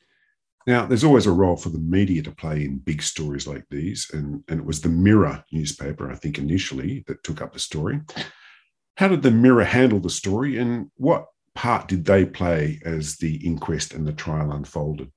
Now, 0.66 0.86
there's 0.86 1.04
always 1.04 1.26
a 1.26 1.32
role 1.32 1.56
for 1.56 1.70
the 1.70 1.78
media 1.78 2.22
to 2.22 2.30
play 2.30 2.64
in 2.64 2.78
big 2.78 3.02
stories 3.02 3.46
like 3.46 3.64
these, 3.70 4.10
and, 4.12 4.44
and 4.48 4.60
it 4.60 4.66
was 4.66 4.80
the 4.80 4.90
Mirror 4.90 5.44
newspaper, 5.52 6.10
I 6.10 6.16
think, 6.16 6.38
initially 6.38 7.02
that 7.06 7.24
took 7.24 7.40
up 7.40 7.52
the 7.52 7.58
story. 7.58 8.00
How 8.96 9.08
did 9.08 9.22
the 9.22 9.30
Mirror 9.30 9.64
handle 9.64 10.00
the 10.00 10.10
story, 10.10 10.58
and 10.58 10.90
what 10.96 11.26
part 11.54 11.88
did 11.88 12.04
they 12.04 12.26
play 12.26 12.80
as 12.84 13.16
the 13.16 13.36
inquest 13.36 13.94
and 13.94 14.06
the 14.06 14.12
trial 14.12 14.52
unfolded? 14.52 15.10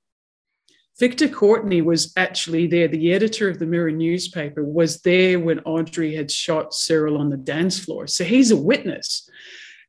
Victor 0.98 1.28
Courtney 1.28 1.82
was 1.82 2.12
actually 2.16 2.68
there. 2.68 2.86
The 2.86 3.12
editor 3.12 3.50
of 3.50 3.58
the 3.58 3.66
Mirror 3.66 3.92
newspaper 3.92 4.64
was 4.64 5.00
there 5.00 5.40
when 5.40 5.58
Audrey 5.60 6.14
had 6.14 6.30
shot 6.30 6.72
Cyril 6.72 7.18
on 7.18 7.30
the 7.30 7.36
dance 7.36 7.78
floor. 7.78 8.06
So 8.06 8.22
he's 8.22 8.52
a 8.52 8.56
witness. 8.56 9.28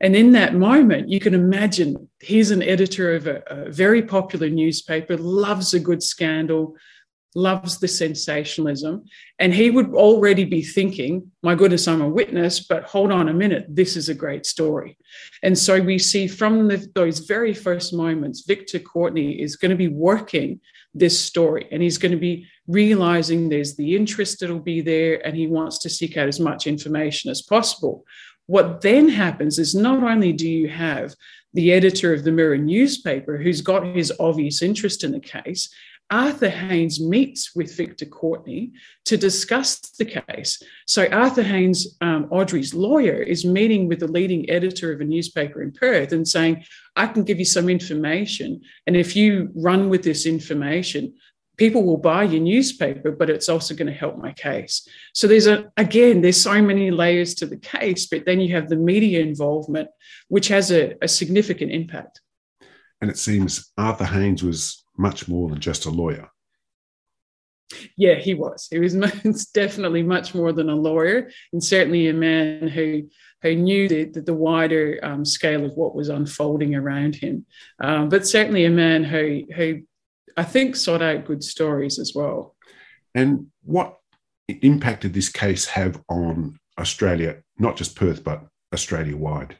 And 0.00 0.14
in 0.14 0.32
that 0.32 0.54
moment, 0.54 1.08
you 1.08 1.20
can 1.20 1.34
imagine 1.34 2.08
he's 2.20 2.50
an 2.50 2.62
editor 2.62 3.14
of 3.14 3.26
a, 3.26 3.42
a, 3.46 3.70
very 3.70 4.02
popular 4.02 4.48
newspaper, 4.48 5.16
loves 5.16 5.72
a 5.74 5.80
good 5.80 6.02
scandal, 6.02 6.76
loves 7.34 7.78
the 7.78 7.88
sensationalism. 7.88 9.04
And 9.38 9.52
he 9.52 9.70
would 9.70 9.94
already 9.94 10.44
be 10.44 10.62
thinking, 10.62 11.30
my 11.42 11.54
goodness, 11.54 11.86
I'm 11.86 12.00
a 12.00 12.08
witness, 12.08 12.60
but 12.60 12.84
hold 12.84 13.12
on 13.12 13.28
a 13.28 13.34
minute, 13.34 13.66
this 13.68 13.96
is 13.96 14.08
a 14.08 14.14
great 14.14 14.46
story. 14.46 14.96
And 15.42 15.56
so 15.56 15.80
we 15.80 15.98
see 15.98 16.28
from 16.28 16.68
the, 16.68 16.86
those 16.94 17.20
very 17.20 17.52
first 17.52 17.92
moments, 17.92 18.44
Victor 18.46 18.78
Courtney 18.78 19.40
is 19.40 19.56
going 19.56 19.70
to 19.70 19.76
be 19.76 19.88
working 19.88 20.60
this 20.94 21.20
story 21.20 21.68
and 21.70 21.82
he's 21.82 21.98
going 21.98 22.12
to 22.12 22.18
be 22.18 22.46
realizing 22.66 23.48
there's 23.48 23.76
the 23.76 23.94
interest 23.94 24.40
that'll 24.40 24.58
be 24.58 24.80
there 24.80 25.24
and 25.26 25.36
he 25.36 25.46
wants 25.46 25.78
to 25.80 25.90
seek 25.90 26.16
out 26.16 26.26
as 26.26 26.40
much 26.40 26.66
information 26.66 27.30
as 27.30 27.42
possible 27.42 28.04
what 28.46 28.80
then 28.80 29.08
happens 29.08 29.58
is 29.58 29.74
not 29.74 30.02
only 30.02 30.32
do 30.32 30.48
you 30.48 30.68
have 30.68 31.14
the 31.54 31.72
editor 31.72 32.12
of 32.12 32.24
the 32.24 32.32
Mirror 32.32 32.58
newspaper 32.58 33.38
who's 33.38 33.60
got 33.60 33.86
his 33.86 34.12
obvious 34.20 34.62
interest 34.62 35.04
in 35.04 35.12
the 35.12 35.20
case, 35.20 35.68
Arthur 36.10 36.48
Haynes 36.48 37.00
meets 37.00 37.56
with 37.56 37.76
Victor 37.76 38.06
Courtney 38.06 38.72
to 39.06 39.16
discuss 39.16 39.80
the 39.98 40.04
case. 40.04 40.62
So, 40.86 41.08
Arthur 41.10 41.42
Haynes, 41.42 41.96
um, 42.00 42.28
Audrey's 42.30 42.74
lawyer, 42.74 43.20
is 43.20 43.44
meeting 43.44 43.88
with 43.88 43.98
the 43.98 44.06
leading 44.06 44.48
editor 44.48 44.92
of 44.92 45.00
a 45.00 45.04
newspaper 45.04 45.62
in 45.62 45.72
Perth 45.72 46.12
and 46.12 46.26
saying, 46.26 46.64
I 46.94 47.08
can 47.08 47.24
give 47.24 47.40
you 47.40 47.44
some 47.44 47.68
information. 47.68 48.60
And 48.86 48.96
if 48.96 49.16
you 49.16 49.50
run 49.56 49.88
with 49.88 50.04
this 50.04 50.26
information, 50.26 51.14
people 51.56 51.84
will 51.84 51.96
buy 51.96 52.24
your 52.24 52.42
newspaper, 52.42 53.10
but 53.10 53.30
it's 53.30 53.48
also 53.48 53.74
going 53.74 53.86
to 53.86 53.98
help 53.98 54.18
my 54.18 54.32
case. 54.32 54.86
So 55.14 55.26
there's 55.26 55.46
a 55.46 55.70
again, 55.76 56.20
there's 56.20 56.40
so 56.40 56.60
many 56.62 56.90
layers 56.90 57.34
to 57.36 57.46
the 57.46 57.56
case, 57.56 58.06
but 58.06 58.26
then 58.26 58.40
you 58.40 58.54
have 58.54 58.68
the 58.68 58.76
media 58.76 59.20
involvement, 59.20 59.88
which 60.28 60.48
has 60.48 60.70
a, 60.70 60.94
a 61.02 61.08
significant 61.08 61.72
impact. 61.72 62.20
And 63.00 63.10
it 63.10 63.18
seems 63.18 63.72
Arthur 63.76 64.04
Haynes 64.04 64.42
was 64.42 64.84
much 64.96 65.28
more 65.28 65.48
than 65.48 65.60
just 65.60 65.86
a 65.86 65.90
lawyer. 65.90 66.30
Yeah, 67.96 68.14
he 68.14 68.34
was. 68.34 68.68
He 68.70 68.78
was 68.78 68.94
definitely 69.54 70.02
much 70.02 70.34
more 70.34 70.52
than 70.52 70.70
a 70.70 70.74
lawyer, 70.74 71.30
and 71.52 71.62
certainly 71.62 72.08
a 72.08 72.14
man 72.14 72.68
who 72.68 73.08
who 73.42 73.54
knew 73.54 73.86
the, 73.86 74.04
the, 74.04 74.22
the 74.22 74.34
wider 74.34 74.98
um, 75.02 75.24
scale 75.24 75.64
of 75.64 75.74
what 75.74 75.94
was 75.94 76.08
unfolding 76.08 76.74
around 76.74 77.14
him. 77.14 77.44
Um, 77.80 78.08
but 78.08 78.26
certainly 78.26 78.64
a 78.64 78.70
man 78.70 79.04
who 79.04 79.42
who 79.54 79.82
I 80.36 80.44
think 80.44 80.76
sought 80.76 81.02
out 81.02 81.24
good 81.24 81.42
stories 81.42 81.98
as 81.98 82.12
well. 82.14 82.54
And 83.14 83.46
what 83.62 83.98
impact 84.48 85.02
did 85.02 85.14
this 85.14 85.28
case 85.28 85.66
have 85.66 86.02
on 86.08 86.58
Australia, 86.78 87.42
not 87.58 87.76
just 87.76 87.96
Perth, 87.96 88.22
but 88.22 88.46
Australia 88.72 89.16
wide? 89.16 89.58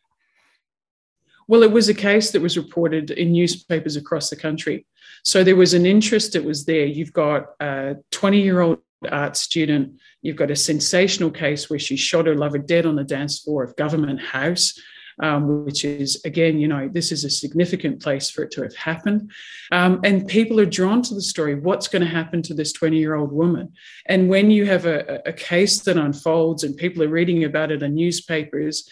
Well, 1.49 1.63
it 1.63 1.71
was 1.71 1.89
a 1.89 1.95
case 1.95 2.33
that 2.33 2.43
was 2.43 2.57
reported 2.57 3.11
in 3.11 3.33
newspapers 3.33 3.97
across 3.97 4.31
the 4.31 4.37
country. 4.37 4.87
So 5.25 5.45
there 5.45 5.57
was 5.57 5.75
an 5.75 5.87
interest 5.87 6.33
that 6.33 6.45
was 6.45 6.65
there. 6.65 6.87
You've 6.87 7.13
got 7.13 7.47
a 7.61 7.97
20 8.11 8.41
year 8.41 8.61
old 8.61 8.79
art 9.11 9.37
student, 9.37 10.01
you've 10.23 10.37
got 10.37 10.51
a 10.51 10.57
sensational 10.57 11.31
case 11.31 11.71
where 11.71 11.79
she 11.79 11.97
shot 11.97 12.27
her 12.27 12.35
lover 12.35 12.59
dead 12.59 12.87
on 12.87 12.97
the 12.97 13.05
dance 13.05 13.41
floor 13.41 13.63
of 13.63 13.77
Government 13.77 14.21
House. 14.21 14.79
Um, 15.23 15.65
which 15.65 15.87
is 15.87 16.21
again, 16.27 16.59
you 16.59 16.69
know, 16.69 16.91
this 16.93 17.11
is 17.11 17.25
a 17.25 17.31
significant 17.31 18.03
place 18.03 18.29
for 18.29 18.43
it 18.43 18.51
to 18.51 18.63
have 18.63 18.77
happened. 18.77 19.31
Um, 19.73 20.01
and 20.05 20.29
people 20.29 20.61
are 20.61 20.67
drawn 20.67 21.01
to 21.01 21.15
the 21.15 21.23
story. 21.23 21.55
What's 21.55 21.89
going 21.89 22.03
to 22.03 22.09
happen 22.09 22.43
to 22.43 22.53
this 22.53 22.71
20 22.75 22.99
year 22.99 23.15
old 23.15 23.33
woman? 23.33 23.73
And 24.05 24.29
when 24.29 24.51
you 24.51 24.67
have 24.67 24.85
a, 24.85 25.23
a 25.25 25.33
case 25.33 25.81
that 25.85 25.97
unfolds 25.97 26.65
and 26.65 26.77
people 26.77 27.03
are 27.03 27.09
reading 27.09 27.45
about 27.45 27.73
it 27.73 27.83
in 27.83 27.95
newspapers, 27.95 28.91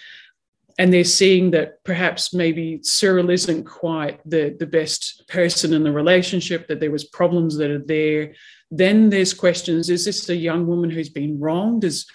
and 0.78 0.92
they're 0.92 1.04
seeing 1.04 1.50
that 1.52 1.82
perhaps 1.84 2.34
maybe 2.34 2.80
Cyril 2.82 3.30
isn't 3.30 3.64
quite 3.64 4.20
the, 4.28 4.56
the 4.58 4.66
best 4.66 5.24
person 5.28 5.72
in 5.72 5.84
the 5.84 5.92
relationship, 5.92 6.66
that 6.66 6.80
there 6.80 6.90
was 6.90 7.04
problems 7.04 7.56
that 7.58 7.70
are 7.70 7.84
there. 7.84 8.34
Then 8.70 9.10
there's 9.10 9.34
questions: 9.34 9.88
Is 9.88 10.04
this 10.04 10.28
a 10.28 10.36
young 10.36 10.66
woman 10.66 10.90
who's 10.90 11.10
been 11.10 11.38
wronged? 11.38 11.84
Is 11.84 12.06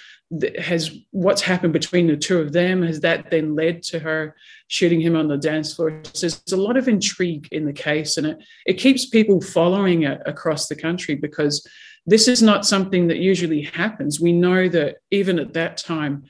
has 0.60 0.96
what's 1.10 1.42
happened 1.42 1.74
between 1.74 2.06
the 2.08 2.16
two 2.16 2.40
of 2.40 2.54
them 2.54 2.84
has 2.84 3.00
that 3.02 3.32
then 3.32 3.56
led 3.56 3.82
to 3.82 3.98
her 3.98 4.36
shooting 4.68 5.02
him 5.02 5.16
on 5.16 5.28
the 5.28 5.38
dance 5.38 5.74
floor 5.74 6.02
so 6.14 6.28
there's 6.28 6.52
a 6.52 6.58
lot 6.58 6.78
of 6.78 6.88
intrigue 6.88 7.48
in 7.52 7.66
the 7.66 7.74
case 7.74 8.16
and 8.16 8.28
it, 8.28 8.38
it 8.68 8.74
keeps 8.74 9.08
people 9.08 9.42
following 9.42 10.04
it 10.04 10.22
across 10.28 10.68
the 10.68 10.76
country 10.76 11.16
because 11.16 11.66
this 12.06 12.28
is 12.28 12.44
not 12.44 12.66
something 12.66 13.08
that 13.08 13.18
usually 13.18 13.64
happens 13.64 14.20
we 14.20 14.32
know 14.32 14.70
that 14.70 14.98
even 15.10 15.40
at 15.40 15.54
that 15.54 15.78
time 15.78 16.24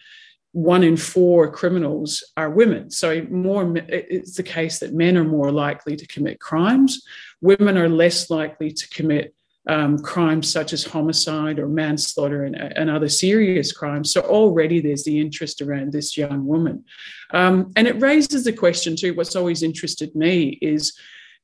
one 0.51 0.83
in 0.83 0.97
four 0.97 1.51
criminals 1.51 2.23
are 2.35 2.49
women. 2.49 2.89
So 2.89 3.21
more 3.29 3.71
it's 3.87 4.35
the 4.35 4.43
case 4.43 4.79
that 4.79 4.93
men 4.93 5.17
are 5.17 5.23
more 5.23 5.51
likely 5.51 5.95
to 5.95 6.07
commit 6.07 6.39
crimes. 6.39 7.03
Women 7.41 7.77
are 7.77 7.89
less 7.89 8.29
likely 8.29 8.71
to 8.71 8.89
commit 8.89 9.35
um, 9.69 9.99
crimes 9.99 10.51
such 10.51 10.73
as 10.73 10.83
homicide 10.83 11.59
or 11.59 11.67
manslaughter 11.67 12.43
and, 12.43 12.55
and, 12.55 12.89
other 12.89 13.07
serious 13.07 13.71
crimes. 13.71 14.11
So 14.11 14.21
already 14.21 14.81
there's 14.81 15.03
the 15.03 15.19
interest 15.19 15.61
around 15.61 15.91
this 15.91 16.17
young 16.17 16.47
woman. 16.47 16.83
Um, 17.31 17.71
and 17.75 17.87
it 17.87 18.01
raises 18.01 18.43
the 18.43 18.51
question 18.51 18.95
too, 18.95 19.13
what's 19.13 19.35
always 19.35 19.61
interested 19.61 20.15
me 20.15 20.57
is 20.59 20.97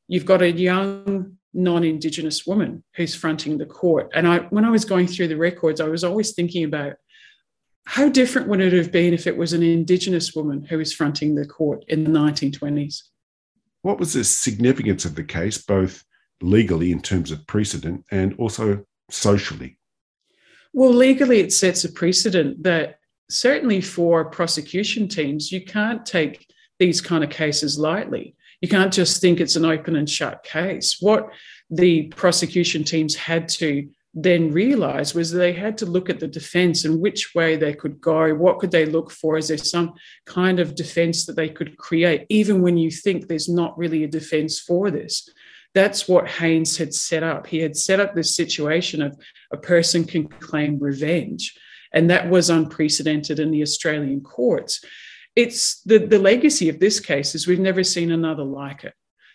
you've 0.08 0.25
got 0.25 0.41
a 0.41 0.51
young 0.51 1.38
non-Indigenous 1.53 2.48
woman 2.48 2.84
who's 2.96 3.13
fronting 3.13 3.60
the 3.60 3.67
court. 3.67 4.10
And 4.15 4.27
I, 4.27 4.39
when 4.39 4.65
I 4.65 4.72
was 4.72 4.86
going 4.86 5.05
through 5.05 5.27
the 5.27 5.38
records, 5.38 5.79
I 5.79 5.88
was 5.88 6.03
always 6.03 6.34
thinking 6.34 6.63
about 6.63 6.94
how 7.86 8.10
different 8.10 8.48
would 8.48 8.60
it 8.60 8.74
have 8.74 8.91
been 8.91 9.13
if 9.13 9.27
it 9.27 9.38
was 9.38 9.53
an 9.53 9.62
Indigenous 9.62 10.34
woman 10.34 10.63
who 10.63 10.79
was 10.79 10.91
fronting 10.91 11.36
the 11.36 11.46
court 11.46 11.86
in 11.89 12.03
the 12.03 12.10
1920s? 12.10 13.03
What 13.84 14.00
was 14.00 14.13
the 14.13 14.24
significance 14.24 15.05
of 15.05 15.13
the 15.13 15.24
case, 15.24 15.60
both 15.60 16.03
legally 16.42 16.92
in 16.92 17.01
terms 17.01 17.32
of 17.32 17.46
precedent 17.48 18.06
and 18.12 18.34
also 18.38 18.86
socially? 19.10 19.77
Well, 20.74 20.94
legally, 20.94 21.39
it 21.39 21.54
sets 21.54 21.84
a 21.86 21.92
precedent 21.92 22.63
that 22.63 23.00
certainly 23.30 23.82
for 23.82 24.25
prosecution 24.25 25.08
teams, 25.08 25.51
you 25.51 25.63
can't 25.63 26.06
take 26.06 26.48
these 26.80 27.01
kind 27.01 27.24
of 27.24 27.30
cases 27.30 27.80
lightly. 27.80 28.36
You 28.62 28.68
can't 28.68 28.94
just 28.94 29.22
think 29.22 29.39
it's 29.39 29.56
an 29.56 29.65
open 29.65 29.96
and 29.96 30.10
shut 30.10 30.44
case. 30.44 30.98
What 31.00 31.30
the 31.70 32.08
prosecution 32.08 32.84
teams 32.84 33.15
had 33.15 33.48
to 33.50 33.88
then 34.13 34.51
realize 34.51 35.13
was 35.13 35.32
they 35.32 35.51
had 35.51 35.77
to 35.77 35.86
look 35.86 36.10
at 36.10 36.22
the 36.22 36.27
defense 36.27 36.86
and 36.86 37.01
which 37.01 37.36
way 37.36 37.58
they 37.58 37.74
could 37.74 38.00
go. 38.00 38.34
What 38.34 38.60
could 38.60 38.72
they 38.72 38.86
look 38.86 39.12
for? 39.12 39.38
Is 39.38 39.50
there 39.50 39.58
some 39.58 39.94
kind 40.25 40.60
of 40.60 40.74
defense 40.74 41.25
that 41.25 41.36
they 41.36 41.50
could 41.50 41.77
create, 41.77 42.25
even 42.30 42.62
when 42.62 42.77
you 42.77 42.89
think 42.89 43.27
there's 43.27 43.50
not 43.50 43.77
really 43.77 44.06
a 44.06 44.08
defense 44.08 44.60
for 44.60 44.89
this? 44.89 45.30
That's 45.75 46.08
what 46.08 46.27
Haynes 46.27 46.77
had 46.77 46.94
set 46.94 47.22
up. 47.22 47.46
He 47.46 47.60
had 47.60 47.77
set 47.77 48.00
up 48.00 48.15
this 48.15 48.36
situation 48.36 49.01
of 49.01 49.15
a 49.51 49.58
person 49.58 50.05
can 50.05 50.27
claim 50.27 50.79
revenge, 50.79 51.53
and 51.94 52.10
that 52.10 52.29
was 52.29 52.50
unprecedented 52.50 53.39
in 53.39 53.52
the 53.52 53.62
Australian 53.62 54.21
courts. 54.21 54.84
It's 55.36 55.82
the, 55.82 55.99
the 55.99 56.17
legacy 56.17 56.69
of 56.69 56.80
this 56.80 56.99
case 56.99 57.36
is 57.36 57.45
we've 57.45 57.60
never 57.60 57.84
seen 57.84 58.12
another 58.12 58.43
like 58.43 58.86
it. 58.86 58.93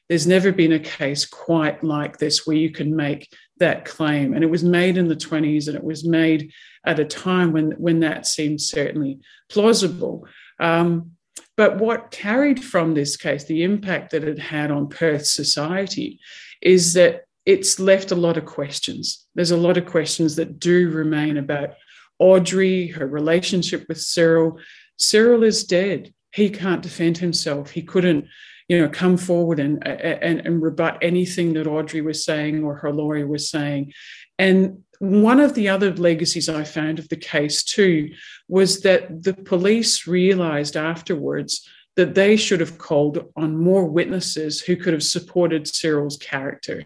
There's 0.09 0.27
never 0.27 0.51
been 0.51 0.73
a 0.73 0.81
case 0.81 1.25
quite 1.25 1.85
like 1.85 2.19
this 2.19 2.47
where 2.47 2.57
you 2.57 2.71
can 2.71 2.97
make 2.97 3.33
that 3.59 3.85
claim. 3.85 4.35
And 4.35 4.43
it 4.43 4.51
was 4.51 4.65
made 4.65 4.97
in 4.97 5.07
the 5.07 5.15
20s 5.15 5.69
and 5.69 5.77
it 5.77 5.85
was 5.85 6.05
made 6.05 6.53
at 6.85 6.99
a 6.99 7.05
time 7.05 7.53
when, 7.53 7.73
when 7.73 8.01
that 8.01 8.27
seemed 8.27 8.61
certainly 8.61 9.21
plausible. 9.49 10.27
Um, 10.59 11.13
but 11.61 11.77
what 11.77 12.11
carried 12.11 12.65
from 12.65 12.95
this 12.95 13.19
case, 13.19 13.45
the 13.45 13.65
impact 13.65 14.13
that 14.13 14.25
it 14.25 14.39
had 14.39 14.71
on 14.71 14.89
Perth 14.89 15.27
society, 15.27 16.19
is 16.63 16.95
that 16.95 17.25
it's 17.45 17.79
left 17.79 18.13
a 18.13 18.15
lot 18.15 18.39
of 18.39 18.47
questions. 18.47 19.27
There's 19.35 19.51
a 19.51 19.59
lot 19.59 19.77
of 19.77 19.85
questions 19.85 20.37
that 20.37 20.59
do 20.59 20.89
remain 20.89 21.37
about 21.37 21.75
Audrey, 22.19 22.87
her 22.87 23.07
relationship 23.07 23.85
with 23.89 24.01
Cyril. 24.01 24.59
Cyril 24.99 25.43
is 25.43 25.65
dead. 25.65 26.15
He 26.33 26.49
can't 26.49 26.81
defend 26.81 27.19
himself. 27.19 27.73
He 27.73 27.83
couldn't 27.83 28.25
you 28.67 28.81
know, 28.81 28.89
come 28.89 29.19
forward 29.19 29.61
and, 29.61 29.87
and, 29.87 30.41
and 30.47 30.63
rebut 30.63 30.97
anything 31.03 31.53
that 31.53 31.67
Audrey 31.67 32.01
was 32.01 32.25
saying 32.25 32.65
or 32.65 32.77
her 32.77 32.91
lawyer 32.91 33.27
was 33.27 33.51
saying. 33.51 33.93
And 34.39 34.83
one 35.01 35.41
of 35.41 35.55
the 35.55 35.71
other 35.71 35.93
legacies 35.95 36.49
I 36.49 36.63
found 36.63 36.99
of 36.99 37.09
the 37.09 37.17
case, 37.17 37.65
too, 37.65 38.11
was 38.49 38.83
that 38.83 39.23
the 39.23 39.33
police 39.35 40.07
realized 40.07 40.77
afterwards 40.77 41.67
that 41.97 42.15
they 42.15 42.37
should 42.37 42.61
have 42.61 42.77
called 42.77 43.27
on 43.35 43.57
more 43.57 43.87
witnesses 43.87 44.61
who 44.61 44.77
could 44.77 44.93
have 44.93 45.03
supported 45.03 45.67
Cyril's 45.67 46.19
character. 46.19 46.85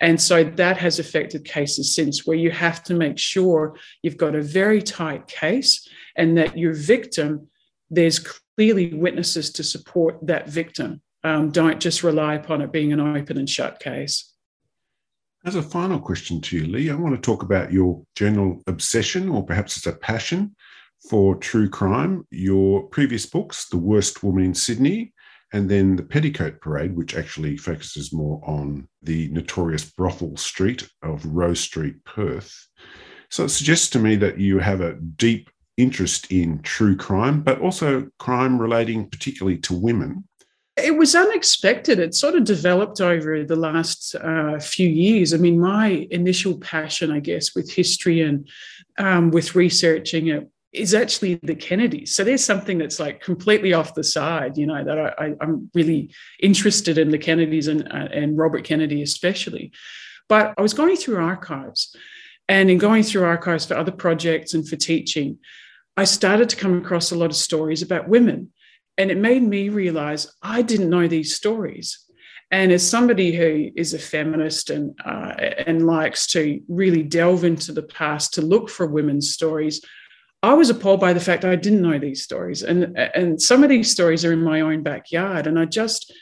And 0.00 0.20
so 0.20 0.42
that 0.42 0.78
has 0.78 0.98
affected 0.98 1.44
cases 1.44 1.94
since, 1.94 2.26
where 2.26 2.36
you 2.36 2.50
have 2.50 2.82
to 2.84 2.94
make 2.94 3.18
sure 3.18 3.78
you've 4.02 4.16
got 4.16 4.34
a 4.34 4.42
very 4.42 4.80
tight 4.82 5.28
case 5.28 5.86
and 6.16 6.38
that 6.38 6.56
your 6.56 6.72
victim, 6.72 7.48
there's 7.90 8.18
clearly 8.56 8.94
witnesses 8.94 9.50
to 9.52 9.62
support 9.62 10.26
that 10.26 10.48
victim. 10.48 11.02
Um, 11.22 11.50
don't 11.50 11.80
just 11.80 12.02
rely 12.02 12.34
upon 12.34 12.62
it 12.62 12.72
being 12.72 12.92
an 12.94 13.00
open 13.00 13.36
and 13.36 13.48
shut 13.48 13.78
case. 13.78 14.31
As 15.44 15.56
a 15.56 15.62
final 15.62 15.98
question 15.98 16.40
to 16.42 16.56
you, 16.56 16.66
Leigh, 16.68 16.90
I 16.90 16.94
want 16.94 17.16
to 17.16 17.20
talk 17.20 17.42
about 17.42 17.72
your 17.72 18.04
general 18.14 18.62
obsession, 18.68 19.28
or 19.28 19.44
perhaps 19.44 19.76
it's 19.76 19.88
a 19.88 19.92
passion, 19.92 20.54
for 21.10 21.34
true 21.34 21.68
crime. 21.68 22.24
Your 22.30 22.84
previous 22.84 23.26
books, 23.26 23.68
The 23.68 23.76
Worst 23.76 24.22
Woman 24.22 24.44
in 24.44 24.54
Sydney, 24.54 25.12
and 25.52 25.68
then 25.68 25.96
The 25.96 26.04
Petticoat 26.04 26.60
Parade, 26.60 26.96
which 26.96 27.16
actually 27.16 27.56
focuses 27.56 28.12
more 28.12 28.40
on 28.46 28.86
the 29.02 29.30
notorious 29.30 29.84
brothel 29.84 30.36
street 30.36 30.88
of 31.02 31.26
Roe 31.26 31.54
Street, 31.54 32.04
Perth. 32.04 32.68
So 33.28 33.44
it 33.44 33.48
suggests 33.48 33.90
to 33.90 33.98
me 33.98 34.14
that 34.16 34.38
you 34.38 34.60
have 34.60 34.80
a 34.80 34.94
deep 34.94 35.50
interest 35.76 36.30
in 36.30 36.62
true 36.62 36.96
crime, 36.96 37.42
but 37.42 37.60
also 37.60 38.08
crime 38.20 38.60
relating 38.60 39.08
particularly 39.08 39.58
to 39.58 39.74
women. 39.74 40.22
It 40.76 40.96
was 40.96 41.14
unexpected. 41.14 41.98
It 41.98 42.14
sort 42.14 42.34
of 42.34 42.44
developed 42.44 43.00
over 43.00 43.44
the 43.44 43.56
last 43.56 44.14
uh, 44.14 44.58
few 44.58 44.88
years. 44.88 45.34
I 45.34 45.36
mean, 45.36 45.60
my 45.60 46.06
initial 46.10 46.58
passion, 46.58 47.10
I 47.10 47.20
guess, 47.20 47.54
with 47.54 47.70
history 47.70 48.22
and 48.22 48.48
um, 48.98 49.30
with 49.30 49.54
researching 49.54 50.28
it 50.28 50.48
is 50.72 50.94
actually 50.94 51.34
the 51.42 51.54
Kennedys. 51.54 52.14
So 52.14 52.24
there's 52.24 52.44
something 52.44 52.78
that's 52.78 52.98
like 52.98 53.20
completely 53.20 53.74
off 53.74 53.94
the 53.94 54.02
side, 54.02 54.56
you 54.56 54.66
know, 54.66 54.82
that 54.82 54.98
I, 55.20 55.34
am 55.42 55.70
really 55.74 56.10
interested 56.40 56.96
in 56.96 57.10
the 57.10 57.18
Kennedys 57.18 57.68
and, 57.68 57.86
uh, 57.92 58.08
and 58.10 58.38
Robert 58.38 58.64
Kennedy 58.64 59.02
especially. 59.02 59.72
But 60.28 60.54
I 60.56 60.62
was 60.62 60.72
going 60.72 60.96
through 60.96 61.22
archives, 61.22 61.94
and 62.48 62.70
in 62.70 62.78
going 62.78 63.02
through 63.02 63.24
archives 63.24 63.66
for 63.66 63.74
other 63.74 63.92
projects 63.92 64.54
and 64.54 64.66
for 64.66 64.76
teaching, 64.76 65.38
I 65.96 66.04
started 66.04 66.48
to 66.48 66.56
come 66.56 66.78
across 66.78 67.10
a 67.10 67.16
lot 67.16 67.30
of 67.30 67.36
stories 67.36 67.82
about 67.82 68.08
women 68.08 68.50
and 68.98 69.10
it 69.10 69.18
made 69.18 69.42
me 69.42 69.68
realize 69.68 70.32
I 70.42 70.62
didn't 70.62 70.90
know 70.90 71.08
these 71.08 71.34
stories. 71.34 71.98
And 72.50 72.70
as 72.70 72.88
somebody 72.88 73.34
who 73.34 73.70
is 73.76 73.94
a 73.94 73.98
feminist 73.98 74.68
and 74.68 74.94
uh, 75.04 75.32
and 75.66 75.86
likes 75.86 76.26
to 76.28 76.60
really 76.68 77.02
delve 77.02 77.44
into 77.44 77.72
the 77.72 77.82
past 77.82 78.34
to 78.34 78.42
look 78.42 78.68
for 78.68 78.86
women's 78.86 79.32
stories, 79.32 79.82
I 80.42 80.52
was 80.52 80.68
appalled 80.68 81.00
by 81.00 81.14
the 81.14 81.20
fact 81.20 81.44
I 81.44 81.56
didn't 81.56 81.80
know 81.80 81.98
these 81.98 82.22
stories. 82.22 82.62
And 82.62 82.98
and 82.98 83.40
some 83.40 83.62
of 83.62 83.70
these 83.70 83.90
stories 83.90 84.24
are 84.24 84.34
in 84.34 84.42
my 84.42 84.60
own 84.60 84.82
backyard, 84.82 85.46
and 85.46 85.58
I 85.58 85.64
just 85.64 86.12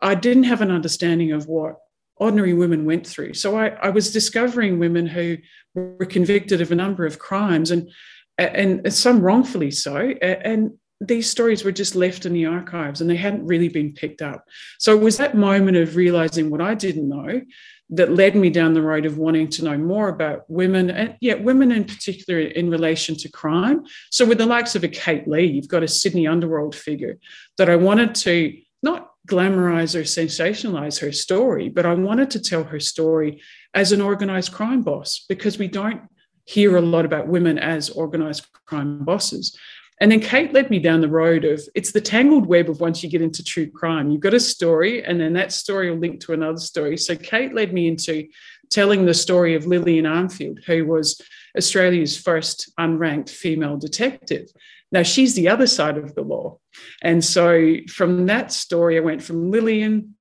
I 0.00 0.16
didn't 0.16 0.44
have 0.44 0.60
an 0.60 0.72
understanding 0.72 1.30
of 1.30 1.46
what 1.46 1.76
ordinary 2.16 2.54
women 2.54 2.84
went 2.84 3.06
through. 3.06 3.34
So 3.34 3.56
I, 3.56 3.68
I 3.68 3.90
was 3.90 4.12
discovering 4.12 4.78
women 4.78 5.06
who 5.06 5.36
were 5.74 6.06
convicted 6.06 6.60
of 6.60 6.72
a 6.72 6.74
number 6.74 7.06
of 7.06 7.18
crimes 7.18 7.70
and 7.70 7.90
and 8.38 8.92
some 8.92 9.20
wrongfully 9.20 9.70
so. 9.70 9.96
And 9.96 10.72
these 11.00 11.30
stories 11.30 11.64
were 11.64 11.72
just 11.72 11.94
left 11.94 12.24
in 12.24 12.32
the 12.32 12.46
archives 12.46 13.00
and 13.00 13.10
they 13.10 13.16
hadn't 13.16 13.46
really 13.46 13.68
been 13.68 13.92
picked 13.92 14.22
up. 14.22 14.44
So 14.78 14.96
it 14.96 15.02
was 15.02 15.18
that 15.18 15.36
moment 15.36 15.76
of 15.76 15.96
realizing 15.96 16.50
what 16.50 16.62
I 16.62 16.74
didn't 16.74 17.08
know 17.08 17.42
that 17.90 18.12
led 18.12 18.34
me 18.34 18.50
down 18.50 18.74
the 18.74 18.82
road 18.82 19.06
of 19.06 19.18
wanting 19.18 19.48
to 19.48 19.64
know 19.64 19.78
more 19.78 20.08
about 20.08 20.48
women 20.48 20.90
and 20.90 21.16
yeah, 21.20 21.34
women 21.34 21.70
in 21.70 21.84
particular 21.84 22.40
in 22.40 22.70
relation 22.70 23.14
to 23.16 23.28
crime. 23.28 23.84
So 24.10 24.24
with 24.24 24.38
the 24.38 24.46
likes 24.46 24.74
of 24.74 24.82
a 24.82 24.88
Kate 24.88 25.28
Leigh, 25.28 25.46
you've 25.46 25.68
got 25.68 25.84
a 25.84 25.88
Sydney 25.88 26.26
underworld 26.26 26.74
figure 26.74 27.18
that 27.58 27.70
I 27.70 27.76
wanted 27.76 28.14
to 28.16 28.56
not 28.82 29.10
glamorize 29.28 29.94
or 29.94 30.02
sensationalize 30.02 31.00
her 31.00 31.12
story, 31.12 31.68
but 31.68 31.86
I 31.86 31.94
wanted 31.94 32.30
to 32.32 32.40
tell 32.40 32.64
her 32.64 32.80
story 32.80 33.42
as 33.74 33.92
an 33.92 34.00
organized 34.00 34.52
crime 34.52 34.82
boss 34.82 35.24
because 35.28 35.58
we 35.58 35.68
don't 35.68 36.02
hear 36.44 36.76
a 36.76 36.80
lot 36.80 37.04
about 37.04 37.28
women 37.28 37.58
as 37.58 37.90
organized 37.90 38.46
crime 38.66 39.04
bosses. 39.04 39.56
And 40.00 40.12
then 40.12 40.20
Kate 40.20 40.52
led 40.52 40.68
me 40.68 40.78
down 40.78 41.00
the 41.00 41.08
road 41.08 41.44
of 41.44 41.66
it's 41.74 41.92
the 41.92 42.00
tangled 42.00 42.46
web 42.46 42.68
of 42.68 42.80
once 42.80 43.02
you 43.02 43.08
get 43.08 43.22
into 43.22 43.42
true 43.42 43.70
crime. 43.70 44.10
You've 44.10 44.20
got 44.20 44.34
a 44.34 44.40
story, 44.40 45.02
and 45.02 45.18
then 45.18 45.32
that 45.34 45.52
story 45.52 45.90
will 45.90 45.98
link 45.98 46.20
to 46.20 46.32
another 46.32 46.58
story. 46.58 46.96
So 46.98 47.16
Kate 47.16 47.54
led 47.54 47.72
me 47.72 47.88
into 47.88 48.28
telling 48.70 49.06
the 49.06 49.14
story 49.14 49.54
of 49.54 49.66
Lillian 49.66 50.04
Armfield, 50.04 50.64
who 50.64 50.84
was 50.84 51.20
Australia's 51.56 52.16
first 52.16 52.72
unranked 52.78 53.30
female 53.30 53.78
detective. 53.78 54.50
Now 54.92 55.02
she's 55.02 55.34
the 55.34 55.48
other 55.48 55.66
side 55.66 55.96
of 55.96 56.14
the 56.14 56.22
law. 56.22 56.58
And 57.02 57.24
so 57.24 57.76
from 57.88 58.26
that 58.26 58.52
story, 58.52 58.96
I 58.96 59.00
went 59.00 59.22
from 59.22 59.50
Lillian 59.50 60.15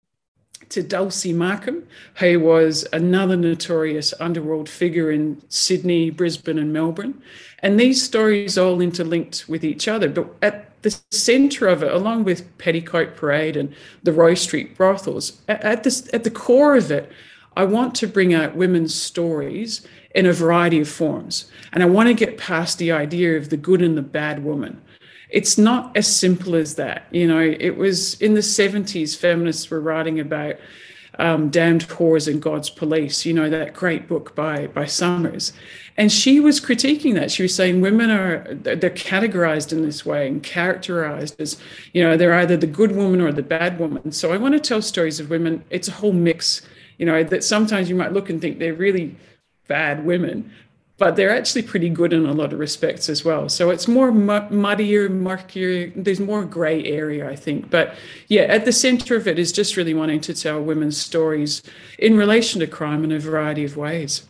to 0.69 0.83
Dulcie 0.83 1.33
Markham, 1.33 1.87
who 2.15 2.39
was 2.39 2.87
another 2.93 3.35
notorious 3.35 4.13
underworld 4.19 4.69
figure 4.69 5.11
in 5.11 5.41
Sydney, 5.49 6.09
Brisbane, 6.09 6.57
and 6.57 6.73
Melbourne. 6.73 7.21
And 7.59 7.79
these 7.79 8.01
stories 8.01 8.57
all 8.57 8.81
interlinked 8.81 9.45
with 9.47 9.63
each 9.63 9.87
other. 9.87 10.09
But 10.09 10.35
at 10.41 10.81
the 10.81 10.95
center 11.11 11.67
of 11.67 11.81
it, 11.81 11.91
along 11.91 12.23
with 12.25 12.57
Petticoat 12.57 13.15
Parade 13.15 13.57
and 13.57 13.73
the 14.03 14.13
Roe 14.13 14.35
Street 14.35 14.75
brothels, 14.77 15.41
at, 15.47 15.83
this, 15.83 16.09
at 16.13 16.23
the 16.23 16.31
core 16.31 16.75
of 16.75 16.91
it, 16.91 17.11
I 17.57 17.63
want 17.63 17.95
to 17.95 18.07
bring 18.07 18.33
out 18.33 18.55
women's 18.55 18.93
stories 18.93 19.87
in 20.13 20.25
a 20.25 20.33
variety 20.33 20.79
of 20.79 20.89
forms. 20.89 21.49
And 21.73 21.81
I 21.81 21.87
want 21.87 22.07
to 22.07 22.13
get 22.13 22.37
past 22.37 22.77
the 22.77 22.91
idea 22.91 23.37
of 23.37 23.49
the 23.49 23.57
good 23.57 23.81
and 23.81 23.97
the 23.97 24.01
bad 24.01 24.43
woman 24.43 24.81
it's 25.29 25.57
not 25.57 25.95
as 25.97 26.13
simple 26.13 26.55
as 26.55 26.75
that. 26.75 27.07
You 27.11 27.27
know, 27.27 27.39
it 27.39 27.77
was 27.77 28.19
in 28.21 28.33
the 28.33 28.41
70s, 28.41 29.17
feminists 29.17 29.69
were 29.69 29.81
writing 29.81 30.19
about 30.19 30.55
um, 31.19 31.49
Damned 31.49 31.87
Whores 31.87 32.27
and 32.27 32.41
God's 32.41 32.69
Police, 32.69 33.25
you 33.25 33.33
know, 33.33 33.49
that 33.49 33.73
great 33.73 34.07
book 34.07 34.35
by, 34.35 34.67
by 34.67 34.85
Summers. 34.85 35.53
And 35.97 36.11
she 36.11 36.39
was 36.39 36.59
critiquing 36.59 37.13
that. 37.15 37.31
She 37.31 37.43
was 37.43 37.55
saying 37.55 37.81
women 37.81 38.11
are, 38.11 38.53
they're 38.53 38.89
categorized 38.89 39.71
in 39.71 39.83
this 39.83 40.05
way 40.05 40.27
and 40.27 40.43
characterized 40.43 41.39
as, 41.39 41.57
you 41.93 42.03
know, 42.03 42.17
they're 42.17 42.33
either 42.33 42.57
the 42.57 42.67
good 42.67 42.95
woman 42.95 43.21
or 43.21 43.31
the 43.31 43.43
bad 43.43 43.79
woman. 43.79 44.11
So 44.11 44.33
I 44.33 44.37
want 44.37 44.53
to 44.55 44.59
tell 44.59 44.81
stories 44.81 45.19
of 45.19 45.29
women. 45.29 45.63
It's 45.69 45.87
a 45.87 45.93
whole 45.93 46.13
mix, 46.13 46.61
you 46.97 47.05
know, 47.05 47.23
that 47.23 47.43
sometimes 47.43 47.89
you 47.89 47.95
might 47.95 48.11
look 48.11 48.29
and 48.29 48.41
think 48.41 48.59
they're 48.59 48.73
really 48.73 49.15
bad 49.67 50.05
women, 50.05 50.51
but 50.97 51.15
they're 51.15 51.35
actually 51.35 51.61
pretty 51.61 51.89
good 51.89 52.11
in 52.13 52.25
a 52.25 52.31
lot 52.31 52.53
of 52.53 52.59
respects 52.59 53.09
as 53.09 53.25
well. 53.25 53.49
So 53.49 53.69
it's 53.69 53.87
more 53.87 54.11
muddier, 54.11 55.09
murkier. 55.09 55.91
There's 55.95 56.21
more 56.21 56.45
grey 56.45 56.85
area, 56.85 57.29
I 57.29 57.35
think. 57.35 57.69
But 57.69 57.93
yeah, 58.27 58.43
at 58.43 58.65
the 58.65 58.71
centre 58.71 59.15
of 59.15 59.27
it 59.27 59.37
is 59.37 59.51
just 59.51 59.75
really 59.75 59.93
wanting 59.93 60.21
to 60.21 60.33
tell 60.33 60.61
women's 60.61 60.97
stories 60.97 61.61
in 61.99 62.17
relation 62.17 62.61
to 62.61 62.67
crime 62.67 63.03
in 63.03 63.11
a 63.11 63.19
variety 63.19 63.65
of 63.65 63.75
ways. 63.75 64.25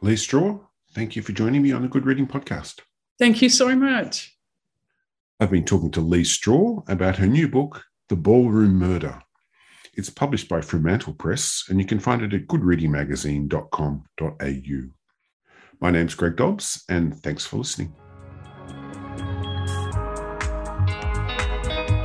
Leigh 0.00 0.16
Straw, 0.16 0.58
thank 0.92 1.14
you 1.14 1.22
for 1.22 1.30
joining 1.32 1.62
me 1.62 1.70
on 1.72 1.82
the 1.82 1.88
Good 1.88 2.06
Reading 2.06 2.26
Podcast. 2.26 2.80
Thank 3.18 3.40
you 3.40 3.48
so 3.48 3.74
much. 3.76 4.36
I've 5.38 5.50
been 5.50 5.64
talking 5.64 5.92
to 5.92 6.00
Leigh 6.00 6.24
Straw 6.24 6.82
about 6.88 7.16
her 7.16 7.26
new 7.26 7.48
book, 7.48 7.84
The 8.08 8.16
Ballroom 8.16 8.74
Murder. 8.74 9.22
It's 9.94 10.10
published 10.10 10.48
by 10.48 10.62
Fremantle 10.62 11.14
Press, 11.14 11.64
and 11.68 11.80
you 11.80 11.86
can 11.86 12.00
find 12.00 12.22
it 12.22 12.34
at 12.34 12.46
goodreadingmagazine.com.au. 12.46 14.99
My 15.80 15.90
name's 15.90 16.14
Greg 16.14 16.36
Dobbs, 16.36 16.84
and 16.90 17.16
thanks 17.22 17.46
for 17.46 17.56
listening. 17.56 17.94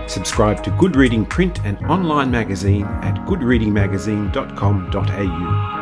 Subscribe 0.07 0.63
to 0.63 0.71
Good 0.79 0.95
Reading 0.95 1.25
print 1.25 1.59
and 1.65 1.77
online 1.87 2.31
magazine 2.31 2.85
at 2.85 3.15
goodreadingmagazine.com.au. 3.27 5.74